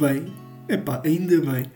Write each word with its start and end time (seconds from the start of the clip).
bem? 0.00 0.32
Epá, 0.66 1.02
ainda 1.04 1.38
bem. 1.40 1.66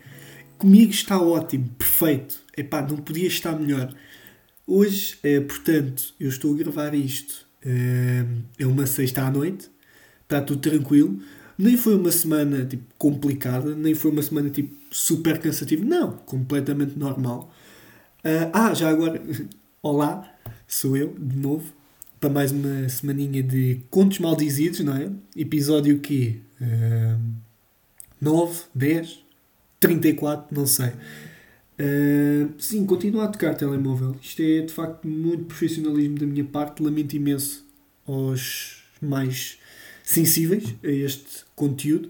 Comigo 0.57 0.91
está 0.91 1.21
ótimo, 1.21 1.69
perfeito. 1.79 2.41
Epá, 2.57 2.81
não 2.81 2.97
podia 2.97 3.27
estar 3.27 3.53
melhor. 3.59 3.95
Hoje, 4.67 5.19
é, 5.23 5.41
portanto, 5.41 6.15
eu 6.19 6.31
estou 6.31 6.55
a 6.55 6.57
gravar 6.57 6.95
isto. 6.95 7.47
É, 7.63 8.25
é 8.59 8.67
uma 8.67 8.87
sexta 8.87 9.23
à 9.23 9.31
noite, 9.31 9.71
está 10.23 10.41
tudo 10.41 10.61
tranquilo. 10.61 11.21
Nem 11.59 11.77
foi 11.77 11.95
uma 11.97 12.11
semana 12.11 12.65
tipo, 12.65 12.85
complicada, 12.97 13.75
nem 13.77 13.95
foi 13.95 14.11
uma 14.11 14.23
semana 14.23 14.49
tipo, 14.49 14.75
super 14.91 15.39
cansativa. 15.39 15.85
Não, 15.85 16.13
completamente 16.13 16.99
normal. 16.99 17.53
Uh, 18.25 18.51
ah, 18.55 18.73
já 18.75 18.89
agora, 18.89 19.23
olá, 19.83 20.35
sou 20.67 20.97
eu, 20.97 21.15
de 21.19 21.37
novo 21.37 21.73
para 22.19 22.31
mais 22.31 22.53
uma 22.53 22.89
semaninha 22.89 23.43
de 23.43 23.83
Contos 23.91 24.19
Maldizidos, 24.19 24.81
não 24.81 24.97
é? 24.97 25.11
Episódio 25.37 26.01
que 26.01 26.41
uh, 26.59 27.44
9, 28.21 28.63
10, 28.75 29.25
34, 29.81 30.57
não 30.57 30.67
sei. 30.67 30.89
Uh, 31.79 32.51
sim, 32.59 32.87
continuo 32.87 33.21
a 33.21 33.29
tocar 33.29 33.55
telemóvel. 33.55 34.17
Isto 34.23 34.43
é 34.43 34.61
de 34.63 34.73
facto 34.73 35.07
muito 35.07 35.45
profissionalismo 35.45 36.19
da 36.19 36.27
minha 36.27 36.45
parte. 36.45 36.83
Lamento 36.83 37.15
imenso 37.15 37.67
aos 38.07 38.85
mais 39.01 39.59
sensíveis 40.03 40.75
a 40.83 40.89
este 40.89 41.45
conteúdo. 41.57 42.09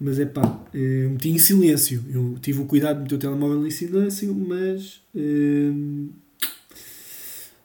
Mas 0.00 0.18
é 0.18 0.26
pá, 0.26 0.42
uh, 0.42 1.10
meti 1.10 1.30
em 1.30 1.38
silêncio. 1.38 2.04
Eu 2.12 2.36
tive 2.40 2.60
o 2.60 2.66
cuidado 2.66 2.96
de 2.96 3.02
meter 3.02 3.14
o 3.14 3.18
telemóvel 3.18 3.66
em 3.66 3.70
silêncio, 3.70 4.34
mas 4.34 5.00
uh, 5.14 6.08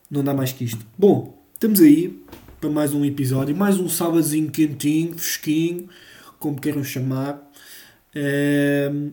não 0.09 0.24
dá 0.24 0.34
mais 0.34 0.52
que 0.52 0.64
isto. 0.64 0.86
Bom, 0.98 1.40
Estamos 1.59 1.81
aí 1.81 2.18
para 2.62 2.70
mais 2.70 2.94
um 2.94 3.03
episódio, 3.03 3.53
mais 3.53 3.78
um 3.78 3.90
sábadozinho 3.90 4.50
quentinho, 4.50 5.12
fresquinho, 5.18 5.90
como 6.40 6.58
queiram 6.58 6.81
chamar. 6.86 7.48
Um, 8.16 9.12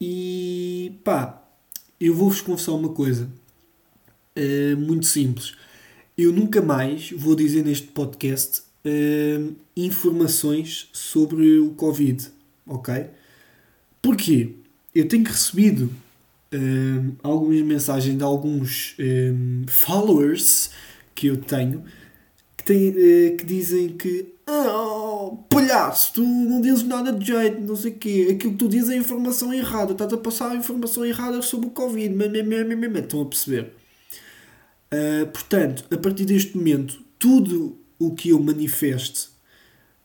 e 0.00 0.92
pá, 1.04 1.42
eu 2.00 2.14
vou-vos 2.14 2.40
confessar 2.40 2.72
uma 2.72 2.90
coisa 2.90 3.28
uh, 4.36 4.76
muito 4.76 5.06
simples. 5.06 5.54
Eu 6.16 6.32
nunca 6.32 6.60
mais 6.60 7.10
vou 7.12 7.34
dizer 7.34 7.64
neste 7.64 7.88
podcast 7.88 8.62
uh, 8.84 9.54
informações 9.76 10.88
sobre 10.92 11.58
o 11.58 11.70
Covid, 11.70 12.28
ok? 12.66 13.06
Porquê? 14.00 14.54
Eu 14.94 15.06
tenho 15.08 15.24
recebido 15.24 15.90
uh, 16.52 17.16
algumas 17.22 17.62
mensagens 17.62 18.16
de 18.16 18.22
alguns 18.22 18.96
followers 19.68 20.70
que 21.14 21.26
eu 21.26 21.36
tenho 21.36 21.84
que, 22.60 22.64
tem, 22.64 22.88
uh, 22.90 23.36
que 23.36 23.44
dizem 23.44 23.88
que 23.88 24.34
oh, 24.46 25.09
palhaço, 25.36 26.12
tu 26.14 26.22
não 26.22 26.60
dizes 26.60 26.82
nada 26.82 27.12
de 27.12 27.26
jeito, 27.26 27.60
não 27.60 27.76
sei 27.76 27.92
o 27.92 27.94
quê, 27.94 28.28
aquilo 28.30 28.52
que 28.52 28.58
tu 28.58 28.68
dizes 28.68 28.90
é 28.90 28.96
informação 28.96 29.52
errada, 29.52 29.92
estás 29.92 30.12
a 30.12 30.16
passar 30.16 30.50
a 30.50 30.56
informação 30.56 31.04
errada 31.04 31.40
sobre 31.42 31.68
o 31.68 31.70
Covid, 31.70 32.14
estão 32.98 33.22
a 33.22 33.26
perceber? 33.26 33.72
Uh, 34.92 35.26
portanto, 35.26 35.84
a 35.90 35.96
partir 35.96 36.24
deste 36.24 36.56
momento, 36.56 37.02
tudo 37.18 37.78
o 37.98 38.14
que 38.14 38.30
eu 38.30 38.40
manifeste 38.40 39.28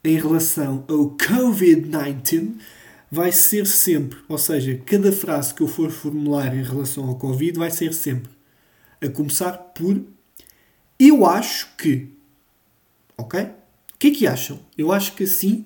em 0.03 0.17
relação 0.19 0.83
ao 0.87 1.17
Covid-19 1.17 2.53
vai 3.11 3.31
ser 3.31 3.65
sempre, 3.65 4.19
ou 4.27 4.37
seja, 4.37 4.79
cada 4.85 5.11
frase 5.11 5.53
que 5.53 5.61
eu 5.61 5.67
for 5.67 5.89
formular 5.89 6.55
em 6.55 6.63
relação 6.63 7.07
ao 7.07 7.15
Covid 7.15 7.57
vai 7.57 7.71
ser 7.71 7.93
sempre 7.93 8.31
a 9.01 9.09
começar 9.09 9.53
por 9.53 10.01
eu 10.99 11.25
acho 11.25 11.75
que. 11.77 12.09
Ok? 13.17 13.49
O 13.95 13.97
que 13.97 14.07
é 14.07 14.11
que 14.11 14.27
acham? 14.27 14.59
Eu 14.77 14.91
acho 14.91 15.13
que 15.15 15.23
assim 15.23 15.65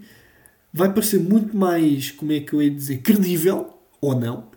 vai 0.72 0.94
parecer 0.94 1.20
muito 1.20 1.58
mais, 1.58 2.12
como 2.12 2.32
é 2.32 2.40
que 2.40 2.54
eu 2.54 2.62
ia 2.62 2.70
dizer, 2.70 3.00
credível 3.00 3.74
ou 4.00 4.18
não, 4.18 4.48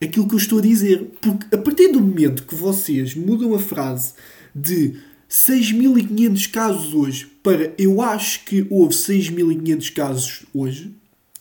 aquilo 0.00 0.28
que 0.28 0.34
eu 0.34 0.38
estou 0.38 0.58
a 0.58 0.62
dizer. 0.62 1.12
Porque 1.20 1.54
a 1.54 1.58
partir 1.58 1.88
do 1.88 2.00
momento 2.00 2.44
que 2.44 2.54
vocês 2.54 3.14
mudam 3.14 3.54
a 3.54 3.58
frase 3.58 4.12
de 4.54 4.96
6.500 5.30 6.50
casos 6.50 6.94
hoje 6.94 7.26
para 7.42 7.72
eu 7.78 8.02
acho 8.02 8.44
que 8.44 8.66
houve 8.68 8.94
6.500 8.94 9.92
casos 9.92 10.42
hoje, 10.52 10.94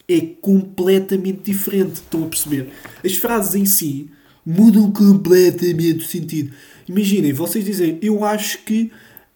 é 0.07 0.21
completamente 0.21 1.51
diferente. 1.51 1.95
Estão 1.95 2.23
a 2.23 2.27
perceber? 2.27 2.69
As 3.03 3.15
frases 3.15 3.55
em 3.55 3.65
si 3.65 4.09
mudam 4.45 4.91
completamente 4.91 5.99
o 5.99 6.07
sentido. 6.07 6.51
Imaginem, 6.87 7.33
vocês 7.33 7.63
dizem, 7.63 7.99
eu 8.01 8.23
acho 8.23 8.63
que 8.63 8.91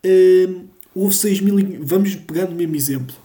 uh, 0.05 0.65
houve 0.95 1.13
6 1.16 1.41
mil. 1.41 1.57
Vamos 1.81 2.16
pegar 2.16 2.47
no 2.47 2.56
mesmo 2.56 2.75
exemplo. 2.75 3.16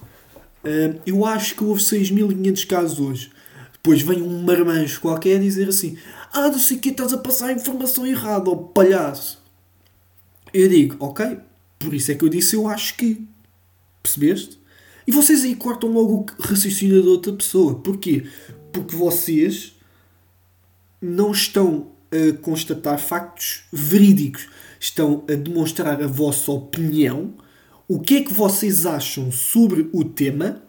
Uh, 0.62 1.00
eu 1.06 1.24
acho 1.24 1.54
que 1.54 1.64
houve 1.64 1.80
6.500 1.80 2.66
casos 2.66 3.00
hoje. 3.00 3.30
Depois 3.72 4.02
vem 4.02 4.20
um 4.20 4.42
marmanjo 4.42 5.00
qualquer 5.00 5.40
dizer 5.40 5.68
assim: 5.68 5.96
Ah, 6.32 6.48
não 6.48 6.58
sei 6.58 6.76
o 6.76 6.80
que, 6.80 6.90
estás 6.90 7.12
a 7.12 7.18
passar 7.18 7.46
a 7.46 7.52
informação 7.52 8.06
errada, 8.06 8.50
ó 8.50 8.56
palhaço. 8.56 9.42
Eu 10.52 10.68
digo: 10.68 10.96
Ok, 11.00 11.38
por 11.78 11.94
isso 11.94 12.12
é 12.12 12.14
que 12.14 12.24
eu 12.24 12.28
disse 12.28 12.56
eu 12.56 12.68
acho 12.68 12.96
que. 12.96 13.26
Percebeste? 14.02 14.58
E 15.06 15.12
vocês 15.12 15.44
aí 15.44 15.54
cortam 15.54 15.90
logo 15.90 16.26
o 16.38 16.42
raciocínio 16.42 17.02
da 17.02 17.10
outra 17.10 17.32
pessoa. 17.32 17.74
Porquê? 17.76 18.26
Porque 18.72 18.94
vocês 18.94 19.74
não 21.00 21.32
estão 21.32 21.88
a 22.12 22.36
constatar 22.38 22.98
factos 22.98 23.62
verídicos, 23.72 24.48
estão 24.78 25.24
a 25.28 25.34
demonstrar 25.34 26.02
a 26.02 26.06
vossa 26.06 26.50
opinião, 26.52 27.34
o 27.90 27.98
que 27.98 28.18
é 28.18 28.20
que 28.22 28.32
vocês 28.32 28.86
acham 28.86 29.32
sobre 29.32 29.90
o 29.92 30.04
tema, 30.04 30.62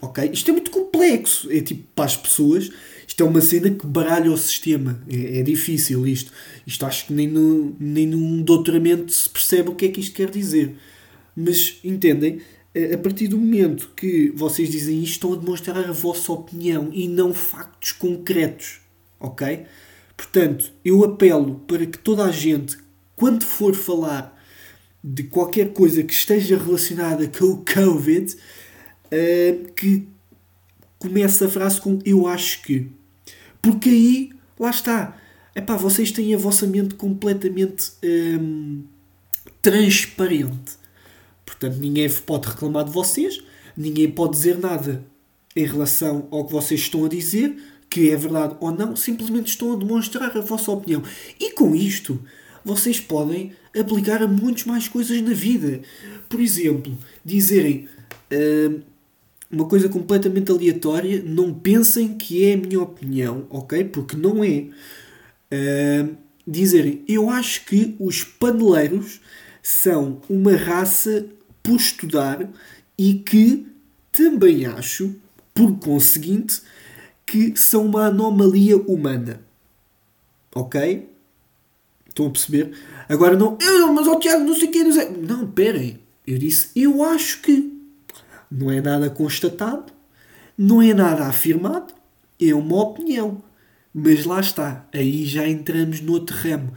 ok? 0.00 0.30
Isto 0.32 0.50
é 0.50 0.52
muito 0.52 0.70
complexo, 0.70 1.50
é 1.50 1.60
tipo 1.60 1.82
para 1.92 2.04
as 2.04 2.16
pessoas, 2.16 2.70
isto 3.04 3.20
é 3.20 3.26
uma 3.26 3.40
cena 3.40 3.68
que 3.68 3.84
baralha 3.84 4.30
o 4.30 4.38
sistema, 4.38 5.02
é, 5.08 5.40
é 5.40 5.42
difícil 5.42 6.06
isto. 6.06 6.30
Isto 6.64 6.86
acho 6.86 7.06
que 7.06 7.12
nem, 7.12 7.26
no, 7.26 7.74
nem 7.80 8.06
num 8.06 8.40
doutoramento 8.42 9.12
se 9.12 9.28
percebe 9.28 9.70
o 9.70 9.74
que 9.74 9.86
é 9.86 9.88
que 9.88 9.98
isto 9.98 10.14
quer 10.14 10.30
dizer. 10.30 10.76
Mas 11.34 11.80
entendem? 11.82 12.42
A 12.94 12.98
partir 12.98 13.26
do 13.26 13.38
momento 13.38 13.90
que 13.96 14.30
vocês 14.36 14.70
dizem 14.70 15.02
isto, 15.02 15.14
estão 15.14 15.32
a 15.32 15.36
demonstrar 15.36 15.84
a 15.84 15.90
vossa 15.90 16.30
opinião 16.32 16.90
e 16.92 17.08
não 17.08 17.34
factos 17.34 17.90
concretos, 17.90 18.78
ok? 19.18 19.64
Portanto, 20.16 20.70
eu 20.84 21.02
apelo 21.02 21.56
para 21.66 21.84
que 21.84 21.98
toda 21.98 22.24
a 22.24 22.30
gente, 22.30 22.78
quando 23.16 23.44
for 23.44 23.74
falar 23.74 24.37
de 25.10 25.22
qualquer 25.22 25.72
coisa 25.72 26.02
que 26.02 26.12
esteja 26.12 26.58
relacionada 26.58 27.26
com 27.28 27.46
o 27.46 27.64
Covid, 27.64 28.34
uh, 28.34 29.72
que 29.72 30.06
comece 30.98 31.44
a 31.44 31.48
frase 31.48 31.80
com 31.80 31.98
eu 32.04 32.26
acho 32.26 32.62
que. 32.62 32.90
Porque 33.62 33.88
aí, 33.88 34.30
lá 34.58 34.68
está. 34.68 35.16
Epá, 35.54 35.76
vocês 35.76 36.12
têm 36.12 36.34
a 36.34 36.38
vossa 36.38 36.66
mente 36.66 36.94
completamente 36.94 37.90
um, 38.04 38.82
transparente. 39.62 40.76
Portanto, 41.46 41.78
ninguém 41.78 42.08
pode 42.26 42.48
reclamar 42.48 42.84
de 42.84 42.90
vocês, 42.90 43.42
ninguém 43.74 44.10
pode 44.10 44.32
dizer 44.32 44.58
nada 44.58 45.02
em 45.56 45.64
relação 45.64 46.28
ao 46.30 46.44
que 46.44 46.52
vocês 46.52 46.80
estão 46.80 47.06
a 47.06 47.08
dizer 47.08 47.56
que 47.88 48.10
é 48.10 48.16
verdade 48.16 48.54
ou 48.60 48.70
não, 48.70 48.94
simplesmente 48.94 49.48
estão 49.48 49.72
a 49.72 49.76
demonstrar 49.76 50.36
a 50.36 50.40
vossa 50.40 50.70
opinião. 50.70 51.02
E 51.40 51.52
com 51.52 51.74
isto, 51.74 52.22
vocês 52.62 53.00
podem 53.00 53.54
aplicar 53.80 54.22
a 54.22 54.26
muitas 54.26 54.64
mais 54.64 54.88
coisas 54.88 55.20
na 55.22 55.32
vida. 55.32 55.80
Por 56.28 56.40
exemplo, 56.40 56.96
dizerem 57.24 57.88
uh, 58.32 58.80
uma 59.50 59.66
coisa 59.66 59.88
completamente 59.88 60.50
aleatória, 60.50 61.22
não 61.24 61.52
pensem 61.54 62.16
que 62.16 62.44
é 62.44 62.54
a 62.54 62.56
minha 62.56 62.80
opinião, 62.80 63.46
ok? 63.50 63.84
Porque 63.84 64.16
não 64.16 64.44
é. 64.44 64.66
Uh, 65.50 66.16
dizerem, 66.46 67.04
eu 67.06 67.28
acho 67.28 67.64
que 67.66 67.94
os 67.98 68.24
paneleiros 68.24 69.20
são 69.62 70.20
uma 70.28 70.56
raça 70.56 71.26
por 71.62 71.76
estudar 71.76 72.48
e 72.96 73.14
que 73.14 73.66
também 74.10 74.64
acho, 74.66 75.14
por 75.54 75.78
conseguinte, 75.78 76.62
que 77.26 77.54
são 77.56 77.84
uma 77.84 78.06
anomalia 78.06 78.76
humana. 78.76 79.42
Ok? 80.54 81.07
Estão 82.18 82.26
a 82.26 82.30
perceber? 82.30 82.72
Agora 83.08 83.36
não, 83.36 83.56
eu, 83.60 83.92
mas 83.92 84.08
o 84.08 84.12
oh, 84.12 84.18
Tiago, 84.18 84.42
não 84.42 84.54
sei 84.54 84.66
o 84.66 84.70
que, 84.72 84.82
não 84.82 84.92
sei. 84.92 85.08
Não, 85.08 85.46
perem. 85.46 86.00
Eu 86.26 86.36
disse, 86.36 86.70
eu 86.74 87.04
acho 87.04 87.40
que. 87.40 87.72
Não 88.50 88.72
é 88.72 88.80
nada 88.80 89.08
constatado, 89.08 89.92
não 90.56 90.82
é 90.82 90.92
nada 90.92 91.26
afirmado, 91.26 91.94
é 92.40 92.52
uma 92.52 92.82
opinião. 92.82 93.40
Mas 93.94 94.24
lá 94.24 94.40
está, 94.40 94.88
aí 94.92 95.24
já 95.26 95.46
entramos 95.46 96.00
no 96.00 96.14
outro 96.14 96.34
ramo, 96.36 96.72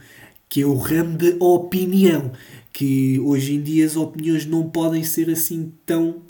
que 0.48 0.62
é 0.62 0.66
o 0.66 0.76
ramo 0.76 1.18
da 1.18 1.44
opinião. 1.44 2.30
Que 2.72 3.18
hoje 3.18 3.54
em 3.54 3.62
dia 3.62 3.84
as 3.84 3.96
opiniões 3.96 4.46
não 4.46 4.70
podem 4.70 5.02
ser 5.02 5.28
assim 5.28 5.72
tão 5.84 6.22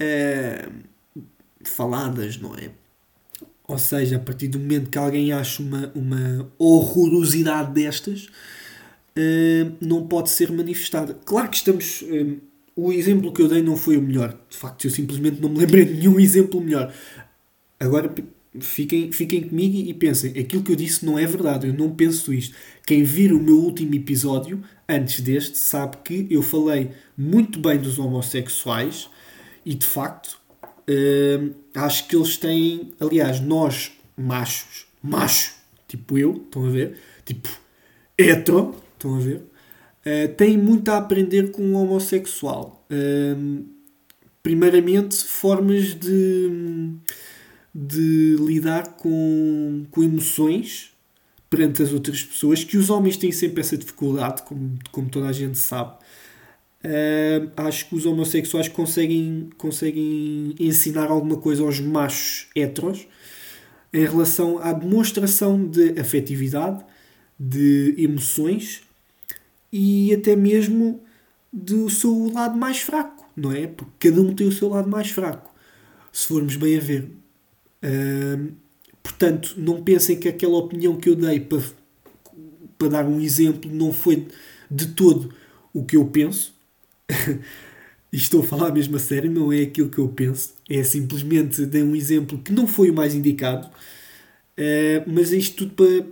uh, 0.00 0.72
faladas, 1.64 2.38
não 2.38 2.54
é? 2.54 2.70
Ou 3.66 3.78
seja, 3.78 4.16
a 4.16 4.18
partir 4.18 4.48
do 4.48 4.58
momento 4.58 4.90
que 4.90 4.98
alguém 4.98 5.32
acha 5.32 5.62
uma, 5.62 5.90
uma 5.94 6.50
horrorosidade 6.58 7.72
destas, 7.72 8.26
uh, 9.16 9.72
não 9.80 10.06
pode 10.06 10.30
ser 10.30 10.52
manifestada. 10.52 11.14
Claro 11.24 11.48
que 11.48 11.56
estamos 11.56 12.02
uh, 12.02 12.40
o 12.76 12.92
exemplo 12.92 13.32
que 13.32 13.40
eu 13.40 13.48
dei 13.48 13.62
não 13.62 13.76
foi 13.76 13.96
o 13.96 14.02
melhor. 14.02 14.36
De 14.48 14.56
facto, 14.56 14.84
eu 14.84 14.90
simplesmente 14.90 15.40
não 15.40 15.48
me 15.48 15.58
lembrei 15.58 15.84
de 15.84 15.94
nenhum 15.94 16.18
exemplo 16.20 16.60
melhor. 16.60 16.92
Agora 17.78 18.12
fiquem, 18.60 19.10
fiquem 19.12 19.48
comigo 19.48 19.76
e 19.76 19.94
pensem: 19.94 20.38
aquilo 20.38 20.62
que 20.62 20.72
eu 20.72 20.76
disse 20.76 21.04
não 21.04 21.18
é 21.18 21.26
verdade, 21.26 21.68
eu 21.68 21.74
não 21.74 21.90
penso 21.94 22.32
isto. 22.32 22.54
Quem 22.86 23.02
vir 23.02 23.32
o 23.32 23.40
meu 23.40 23.56
último 23.56 23.94
episódio, 23.94 24.62
antes 24.88 25.20
deste, 25.20 25.56
sabe 25.58 25.98
que 26.04 26.26
eu 26.30 26.42
falei 26.42 26.90
muito 27.16 27.58
bem 27.58 27.78
dos 27.78 27.98
homossexuais 27.98 29.08
e 29.64 29.74
de 29.74 29.86
facto 29.86 30.38
uh, 30.88 31.54
acho 31.74 32.08
que 32.08 32.16
eles 32.16 32.36
têm, 32.36 32.92
aliás, 33.00 33.40
nós 33.40 33.92
machos, 34.16 34.86
macho, 35.02 35.54
tipo 35.88 36.18
eu, 36.18 36.42
estão 36.44 36.66
a 36.66 36.70
ver? 36.70 36.98
Tipo 37.24 37.48
hetero, 38.18 38.74
estão 38.94 39.16
a 39.16 39.20
ver? 39.20 39.42
Uh, 40.06 40.34
têm 40.36 40.58
muito 40.58 40.88
a 40.90 40.98
aprender 40.98 41.50
com 41.50 41.62
o 41.62 41.82
homossexual. 41.82 42.86
Uh, 42.90 43.64
primeiramente, 44.42 45.16
formas 45.24 45.94
de 45.94 46.50
de 47.74 48.36
lidar 48.38 48.94
com, 48.94 49.84
com 49.90 50.02
emoções 50.02 50.92
perante 51.50 51.82
as 51.82 51.92
outras 51.92 52.22
pessoas, 52.22 52.62
que 52.62 52.76
os 52.76 52.88
homens 52.88 53.16
têm 53.16 53.32
sempre 53.32 53.60
essa 53.60 53.76
dificuldade, 53.76 54.42
como, 54.42 54.78
como 54.92 55.08
toda 55.08 55.28
a 55.28 55.32
gente 55.32 55.58
sabe. 55.58 55.96
Uh, 56.84 57.50
acho 57.56 57.88
que 57.88 57.94
os 57.94 58.04
homossexuais 58.04 58.68
conseguem, 58.68 59.48
conseguem 59.56 60.54
ensinar 60.60 61.06
alguma 61.06 61.38
coisa 61.38 61.62
aos 61.62 61.80
machos 61.80 62.46
heteros 62.54 63.06
em 63.90 64.04
relação 64.04 64.58
à 64.58 64.70
demonstração 64.72 65.66
de 65.66 65.98
afetividade, 65.98 66.84
de 67.40 67.94
emoções 67.96 68.82
e 69.72 70.12
até 70.12 70.36
mesmo 70.36 71.00
do 71.50 71.88
seu 71.88 72.30
lado 72.32 72.58
mais 72.58 72.80
fraco, 72.80 73.24
não 73.34 73.50
é? 73.50 73.66
Porque 73.66 74.10
cada 74.10 74.20
um 74.20 74.34
tem 74.34 74.46
o 74.46 74.52
seu 74.52 74.68
lado 74.68 74.88
mais 74.90 75.10
fraco. 75.10 75.54
Se 76.12 76.26
formos 76.26 76.56
bem 76.56 76.76
a 76.76 76.80
ver, 76.80 77.08
portanto, 79.02 79.54
não 79.56 79.82
pensem 79.82 80.18
que 80.18 80.28
aquela 80.28 80.56
opinião 80.56 80.96
que 80.96 81.08
eu 81.08 81.16
dei 81.16 81.40
para, 81.40 81.62
para 82.76 82.88
dar 82.88 83.06
um 83.06 83.20
exemplo 83.20 83.70
não 83.72 83.92
foi 83.92 84.28
de 84.70 84.88
todo 84.88 85.32
o 85.72 85.84
que 85.84 85.96
eu 85.96 86.04
penso. 86.06 86.53
estou 88.12 88.42
a 88.42 88.46
falar 88.46 88.72
mesmo 88.72 88.96
a 88.96 88.98
sério, 88.98 89.30
não 89.30 89.52
é 89.52 89.62
aquilo 89.62 89.88
que 89.88 89.98
eu 89.98 90.08
penso. 90.08 90.54
É 90.68 90.82
simplesmente 90.82 91.66
dei 91.66 91.82
um 91.82 91.94
exemplo 91.94 92.38
que 92.38 92.52
não 92.52 92.66
foi 92.66 92.90
o 92.90 92.94
mais 92.94 93.14
indicado. 93.14 93.68
Uh, 94.58 95.02
mas 95.06 95.32
isto 95.32 95.66
tudo 95.66 95.74
para. 95.74 96.02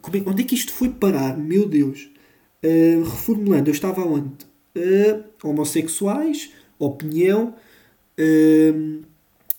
para 0.00 0.18
é, 0.18 0.22
onde 0.26 0.42
é 0.42 0.46
que 0.46 0.54
isto 0.54 0.72
foi 0.72 0.88
parar? 0.88 1.36
Meu 1.36 1.68
Deus! 1.68 2.08
Uh, 2.64 3.02
reformulando, 3.02 3.68
eu 3.68 3.74
estava 3.74 4.02
onde? 4.02 4.46
Uh, 4.76 5.24
homossexuais, 5.42 6.50
opinião, 6.78 7.54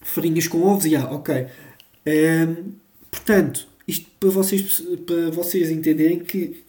farinhas 0.01 0.47
com 0.47 0.61
ovos, 0.63 0.85
e 0.85 0.89
yeah, 0.89 1.11
ok. 1.13 1.47
Portanto, 3.11 3.67
isto 3.87 4.09
para 4.19 4.29
vocês, 4.29 4.81
para 5.05 5.29
vocês 5.31 5.69
entenderem 5.69 6.19
que 6.19 6.63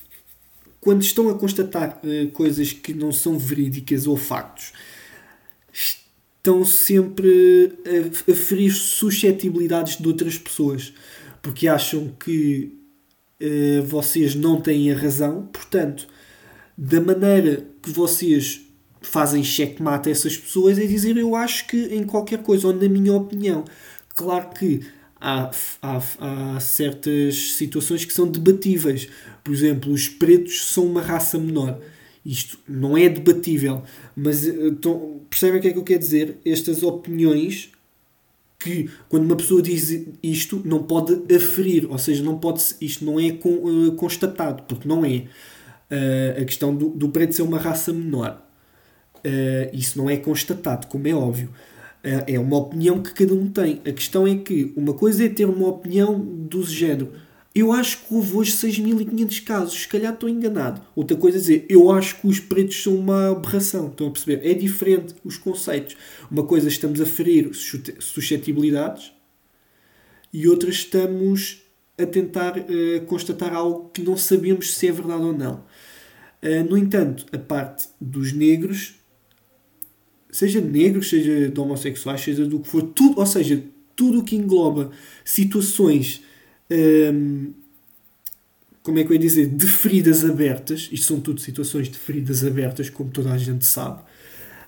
quando 0.81 1.03
estão 1.03 1.29
a 1.29 1.35
constatar 1.35 2.01
uh, 2.03 2.31
coisas 2.31 2.73
que 2.73 2.95
não 2.95 3.13
são 3.13 3.39
verídicas 3.39 4.07
ou 4.07 4.17
factos, 4.17 4.73
estão 5.73 6.65
sempre 6.65 7.79
a, 7.85 8.33
a 8.33 8.35
ferir 8.35 8.73
suscetibilidades 8.73 9.99
de 9.99 10.09
outras 10.09 10.39
pessoas, 10.39 10.93
porque 11.43 11.69
acham 11.69 12.13
que 12.19 12.73
uh, 13.41 13.83
vocês 13.83 14.35
não 14.35 14.61
têm 14.61 14.91
a 14.91 14.97
razão, 14.97 15.49
portanto, 15.53 16.09
da 16.77 17.01
maneira 17.01 17.67
que 17.83 17.91
vocês 17.91 18.63
fazem 19.03 19.43
checkmate 19.43 20.09
a 20.09 20.13
essas 20.13 20.37
pessoas 20.37 20.79
é 20.79 20.87
dizer 20.87 21.17
eu 21.17 21.35
acho 21.35 21.67
que 21.67 21.77
em 21.95 22.05
qualquer 22.05 22.43
coisa, 22.43 22.69
ou 22.69 22.75
na 22.75 22.89
minha 22.89 23.13
opinião. 23.15 23.65
Claro 24.15 24.51
que 24.51 24.81
há, 25.21 25.51
há, 25.83 26.03
há 26.19 26.61
certas 26.61 27.53
situações 27.53 28.05
que 28.05 28.13
são 28.13 28.27
debatíveis. 28.27 29.09
Por 29.45 29.53
exemplo, 29.53 29.93
os 29.93 30.09
pretos 30.09 30.73
são 30.73 30.87
uma 30.87 31.03
raça 31.03 31.39
menor. 31.39 31.79
Isto 32.25 32.59
não 32.69 32.97
é 32.97 33.09
debatível, 33.09 33.83
mas 34.15 34.47
então, 34.47 35.21
percebem 35.29 35.59
o 35.59 35.63
que 35.63 35.69
é 35.69 35.73
que 35.73 35.79
eu 35.79 35.85
quero 35.85 36.01
dizer? 36.01 36.39
Estas 36.45 36.83
opiniões 36.83 37.73
que 38.59 38.91
quando 39.09 39.25
uma 39.25 39.37
pessoa 39.37 39.63
diz 39.63 40.05
isto 40.23 40.61
não 40.65 40.83
pode 40.83 41.35
aferir, 41.35 41.91
ou 41.91 41.97
seja, 41.97 42.23
não 42.23 42.39
pode, 42.39 42.63
isto 42.81 43.05
não 43.05 43.19
é 43.19 43.39
uh, 43.43 43.93
constatado, 43.93 44.63
porque 44.65 44.87
não 44.87 45.05
é. 45.05 45.25
Uh, 45.91 46.43
a 46.43 46.45
questão 46.45 46.73
do, 46.75 46.91
do 46.91 47.09
preto 47.09 47.35
ser 47.35 47.43
uma 47.43 47.59
raça 47.59 47.93
menor. 47.93 48.47
Uh, 49.17 49.75
isso 49.75 49.99
não 49.99 50.09
é 50.09 50.17
constatado, 50.17 50.87
como 50.87 51.09
é 51.09 51.15
óbvio. 51.15 51.51
Uh, 52.05 52.25
é 52.27 52.39
uma 52.39 52.57
opinião 52.57 53.03
que 53.03 53.13
cada 53.13 53.35
um 53.35 53.49
tem. 53.51 53.81
A 53.87 53.93
questão 53.93 54.27
é 54.27 54.35
que 54.37 54.73
uma 54.77 54.95
coisa 54.95 55.25
é 55.25 55.29
ter 55.29 55.45
uma 55.45 55.69
opinião 55.69 56.19
do 56.19 56.63
género. 56.63 57.13
Eu 57.55 57.73
acho 57.73 58.05
que 58.05 58.15
houve 58.15 58.37
hoje 58.37 58.53
6.500 58.53 59.45
casos, 59.45 59.81
se 59.81 59.89
calhar 59.89 60.15
estou 60.15 60.29
enganado. 60.29 60.81
Outra 60.95 61.17
coisa 61.17 61.37
é 61.37 61.41
dizer, 61.41 61.67
eu 61.69 61.91
acho 61.91 62.21
que 62.21 62.27
os 62.29 62.39
pretos 62.39 62.81
são 62.81 62.95
uma 62.95 63.33
aberração. 63.33 63.89
Estão 63.89 64.07
a 64.07 64.11
perceber? 64.11 64.49
É 64.49 64.55
diferente 64.55 65.15
os 65.25 65.37
conceitos. 65.37 65.97
Uma 66.31 66.45
coisa 66.45 66.69
estamos 66.69 67.01
a 67.01 67.07
ferir 67.07 67.51
suscetibilidades 67.99 69.13
e 70.33 70.49
outra 70.49 70.71
estamos 70.71 71.63
a 71.99 72.07
tentar 72.07 72.57
uh, 72.57 73.01
constatar 73.07 73.53
algo 73.53 73.91
que 73.91 74.01
não 74.01 74.17
sabemos 74.17 74.75
se 74.75 74.87
é 74.87 74.93
verdade 74.93 75.23
ou 75.23 75.33
não. 75.33 75.65
Uh, 76.43 76.65
no 76.69 76.79
entanto, 76.79 77.27
a 77.33 77.39
parte 77.39 77.89
dos 78.01 78.33
negros 78.33 78.95
seja 80.31 80.61
negros, 80.61 81.09
seja 81.09 81.49
de 81.49 81.61
homossexuais, 81.61 82.21
seja 82.21 82.45
do 82.47 82.61
que 82.61 82.69
for, 82.69 82.83
tudo, 82.83 83.19
ou 83.19 83.27
seja, 83.27 83.63
tudo 83.97 84.21
o 84.21 84.25
que 84.25 84.37
engloba 84.37 84.91
situações, 85.25 86.23
hum, 86.71 87.53
como 88.83 88.99
é 88.99 89.05
que 89.05 89.11
eu 89.11 89.15
ia 89.15 89.21
dizer, 89.21 89.47
de 89.47 89.67
feridas 89.67 90.25
abertas, 90.25 90.89
isto 90.91 91.07
são 91.07 91.21
tudo 91.21 91.41
situações 91.41 91.89
de 91.89 91.99
feridas 91.99 92.45
abertas, 92.45 92.89
como 92.89 93.11
toda 93.11 93.31
a 93.33 93.39
gente 93.39 93.67
sabe, 93.67 94.03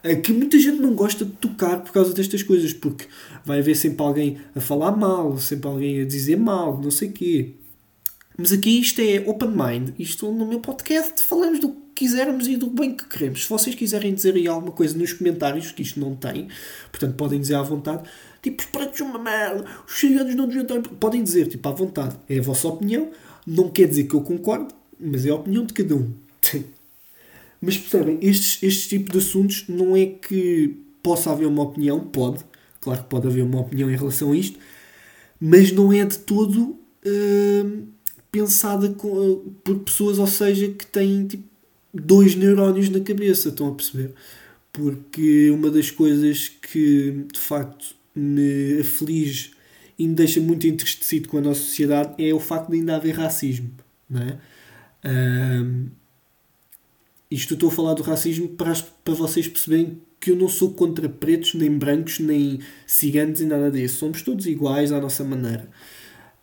eh, 0.02 0.16
que 0.16 0.32
muita 0.32 0.58
gente 0.58 0.80
não 0.80 0.94
gosta 0.94 1.24
de 1.24 1.32
tocar 1.32 1.80
por 1.82 1.92
causa 1.92 2.12
destas 2.12 2.42
coisas, 2.42 2.72
porque 2.72 3.06
vai 3.44 3.60
haver 3.60 3.74
sempre 3.74 4.02
alguém 4.02 4.38
a 4.54 4.60
falar 4.60 4.92
mal, 4.96 5.38
sempre 5.38 5.68
alguém 5.68 6.00
a 6.02 6.04
dizer 6.04 6.36
mal, 6.36 6.80
não 6.80 6.90
sei 6.90 7.08
o 7.08 7.12
quê. 7.12 7.54
Mas 8.36 8.52
aqui 8.52 8.80
isto 8.80 9.00
é 9.00 9.22
open 9.26 9.50
mind. 9.50 9.90
Isto 9.98 10.30
no 10.32 10.46
meu 10.46 10.60
podcast 10.60 11.22
falamos 11.22 11.60
do 11.60 11.70
que 11.70 11.82
quisermos 11.94 12.48
e 12.48 12.56
do 12.56 12.68
bem 12.70 12.94
que 12.94 13.04
queremos. 13.06 13.42
Se 13.42 13.48
vocês 13.48 13.74
quiserem 13.74 14.14
dizer 14.14 14.34
aí 14.34 14.46
alguma 14.46 14.72
coisa 14.72 14.96
nos 14.96 15.12
comentários, 15.12 15.70
que 15.70 15.82
isto 15.82 16.00
não 16.00 16.16
tem, 16.16 16.48
portanto 16.90 17.14
podem 17.14 17.40
dizer 17.40 17.54
à 17.54 17.62
vontade, 17.62 18.08
tipo, 18.42 18.62
os 18.62 18.68
pretos 18.68 19.00
uma 19.00 19.18
merda, 19.18 19.64
os 19.86 19.98
ciganos 19.98 20.34
não 20.34 20.48
deviam. 20.48 20.82
Podem 20.82 21.22
dizer, 21.22 21.46
tipo, 21.48 21.68
à 21.68 21.72
vontade. 21.72 22.16
É 22.28 22.38
a 22.38 22.42
vossa 22.42 22.68
opinião. 22.68 23.10
Não 23.46 23.68
quer 23.68 23.88
dizer 23.88 24.04
que 24.04 24.14
eu 24.14 24.22
concordo, 24.22 24.74
mas 24.98 25.26
é 25.26 25.30
a 25.30 25.34
opinião 25.34 25.66
de 25.66 25.72
cada 25.72 25.94
um. 25.94 26.12
mas 27.60 27.76
percebem, 27.76 28.18
estes, 28.22 28.62
estes 28.62 28.88
tipos 28.88 29.12
de 29.12 29.18
assuntos 29.18 29.64
não 29.68 29.96
é 29.96 30.06
que 30.06 30.76
possa 31.02 31.30
haver 31.30 31.46
uma 31.46 31.62
opinião, 31.62 32.00
pode, 32.00 32.44
claro 32.80 33.02
que 33.02 33.08
pode 33.08 33.26
haver 33.26 33.42
uma 33.42 33.60
opinião 33.60 33.90
em 33.90 33.96
relação 33.96 34.32
a 34.32 34.36
isto, 34.36 34.58
mas 35.40 35.72
não 35.72 35.92
é 35.92 36.04
de 36.04 36.18
todo. 36.18 36.78
Hum, 37.04 37.91
pensada 38.32 38.88
com, 38.88 39.54
por 39.62 39.78
pessoas, 39.80 40.18
ou 40.18 40.26
seja, 40.26 40.68
que 40.68 40.86
têm 40.86 41.26
tipo, 41.26 41.44
dois 41.92 42.34
neurónios 42.34 42.88
na 42.88 43.00
cabeça, 43.00 43.50
estão 43.50 43.68
a 43.68 43.74
perceber? 43.74 44.14
Porque 44.72 45.50
uma 45.50 45.70
das 45.70 45.90
coisas 45.90 46.48
que 46.48 47.26
de 47.30 47.38
facto 47.38 47.94
me 48.16 48.80
aflige 48.80 49.52
e 49.98 50.08
me 50.08 50.14
deixa 50.14 50.40
muito 50.40 50.66
entristecido 50.66 51.28
com 51.28 51.38
a 51.38 51.42
nossa 51.42 51.60
sociedade 51.60 52.14
é 52.22 52.32
o 52.32 52.40
facto 52.40 52.70
de 52.70 52.78
ainda 52.78 52.96
haver 52.96 53.14
racismo, 53.14 53.70
não 54.08 54.22
é? 54.22 54.38
Um, 55.04 55.88
isto 57.30 57.54
estou 57.54 57.68
a 57.68 57.72
falar 57.72 57.94
do 57.94 58.02
racismo 58.02 58.48
para, 58.48 58.74
para 59.04 59.14
vocês 59.14 59.46
perceberem 59.46 60.00
que 60.20 60.30
eu 60.30 60.36
não 60.36 60.48
sou 60.48 60.72
contra 60.72 61.08
pretos, 61.08 61.54
nem 61.54 61.70
brancos, 61.70 62.18
nem 62.18 62.60
ciganos 62.86 63.40
e 63.40 63.46
nada 63.46 63.70
disso. 63.70 63.96
Somos 63.98 64.22
todos 64.22 64.46
iguais 64.46 64.92
à 64.92 65.00
nossa 65.00 65.24
maneira. 65.24 65.68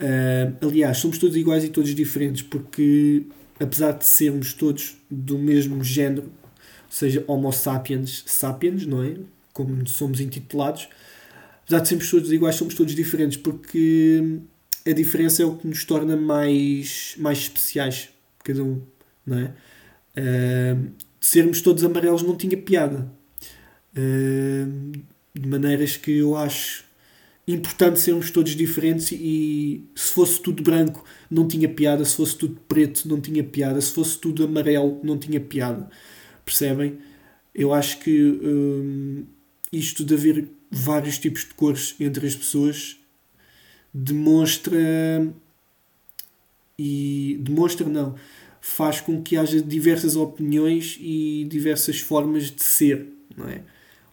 Uh, 0.01 0.65
aliás, 0.65 0.98
somos 0.98 1.18
todos 1.18 1.36
iguais 1.36 1.63
e 1.63 1.70
todos 1.70 1.94
diferentes, 1.94 2.41
porque 2.41 3.24
apesar 3.60 3.91
de 3.91 4.06
sermos 4.06 4.53
todos 4.53 4.98
do 5.10 5.38
mesmo 5.38 5.84
género, 5.84 6.27
ou 6.27 6.91
seja, 6.91 7.24
Homo 7.27 7.51
sapiens 7.51 8.24
sapiens, 8.25 8.86
não 8.86 9.03
é? 9.03 9.15
Como 9.51 9.86
somos 9.88 10.22
intitulados, 10.22 10.88
apesar 11.63 11.82
de 11.82 11.88
sermos 11.89 12.10
todos 12.10 12.32
iguais, 12.32 12.56
somos 12.56 12.74
todos 12.74 12.96
diferentes, 12.96 13.38
porque 13.38 14.39
a 14.88 14.94
diferença 14.94 15.44
é 15.44 15.46
o 15.46 15.58
que 15.58 15.68
nos 15.68 15.84
torna 15.84 16.15
mais, 16.15 17.15
mais 17.18 17.39
especiais, 17.39 18.10
cada 18.44 18.63
um, 18.63 18.82
não 19.25 19.38
é? 19.38 19.53
Uh, 20.18 20.91
sermos 21.20 21.62
todos 21.62 21.84
amarelos 21.84 22.24
não 22.24 22.36
tinha 22.36 22.58
piada. 22.58 23.12
Uh, 23.91 24.91
de 25.34 25.48
maneiras 25.48 25.98
que 25.98 26.18
eu 26.18 26.36
acho 26.36 26.84
importante 27.53 28.00
sermos 28.00 28.32
todos 28.32 28.56
diferentes 28.56 29.12
e 29.12 29.84
se 29.96 30.12
fosse 30.12 30.41
tudo 30.41 30.63
branco 30.63 31.03
não 31.29 31.48
tinha 31.48 31.68
piada, 31.68 32.03
se 32.06 32.15
fosse 32.15 32.36
tudo 32.36 32.60
preto 32.68 33.08
não 33.08 33.20
tinha 33.20 33.44
piada, 33.44 33.79
se 33.82 33.91
fosse 33.91 34.18
tudo 34.18 34.44
amarelo 34.44 35.00
não 35.03 35.18
tinha 35.18 35.39
piada. 35.39 35.89
Percebem? 36.46 36.98
Eu 37.53 37.74
acho 37.74 38.00
que 38.00 38.22
hum, 38.22 39.25
isto 39.72 40.03
de 40.03 40.13
haver 40.13 40.48
vários 40.72 41.18
tipos 41.18 41.46
de 41.46 41.53
cores 41.53 41.96
entre 42.00 42.27
as 42.27 42.36
pessoas 42.36 42.98
demonstra 43.94 44.77
e 46.77 47.39
demonstra 47.41 47.88
não 47.88 48.15
faz 48.62 49.01
com 49.01 49.22
que 49.22 49.38
haja 49.38 49.62
diversas 49.62 50.15
opiniões 50.15 50.98
e 51.00 51.48
diversas 51.50 52.00
formas 52.00 52.51
de 52.51 52.63
ser, 52.63 53.08
não 53.36 53.48
é? 53.48 53.63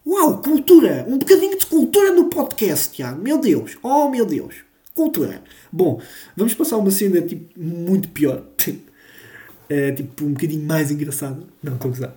Uau, 0.07 0.41
cultura! 0.41 1.05
Um 1.05 1.17
bocadinho 1.17 1.59
de 1.59 1.65
cultura 1.65 2.13
no 2.13 2.29
podcast, 2.29 2.93
Tiago. 2.93 3.21
Meu 3.21 3.37
Deus! 3.41 3.77
Oh, 3.83 4.07
meu 4.07 4.25
Deus! 4.25 4.55
Cultura! 4.95 5.43
Bom, 5.69 6.01
vamos 6.33 6.53
passar 6.53 6.77
uma 6.77 6.89
cena 6.89 7.21
tipo, 7.21 7.59
muito 7.59 8.07
pior. 8.07 8.45
é, 9.67 9.91
tipo, 9.91 10.23
um 10.23 10.31
bocadinho 10.31 10.63
mais 10.65 10.91
engraçada. 10.91 11.43
Não, 11.61 11.75
estou 11.75 11.91
a 11.91 11.93
gozar. 11.93 12.15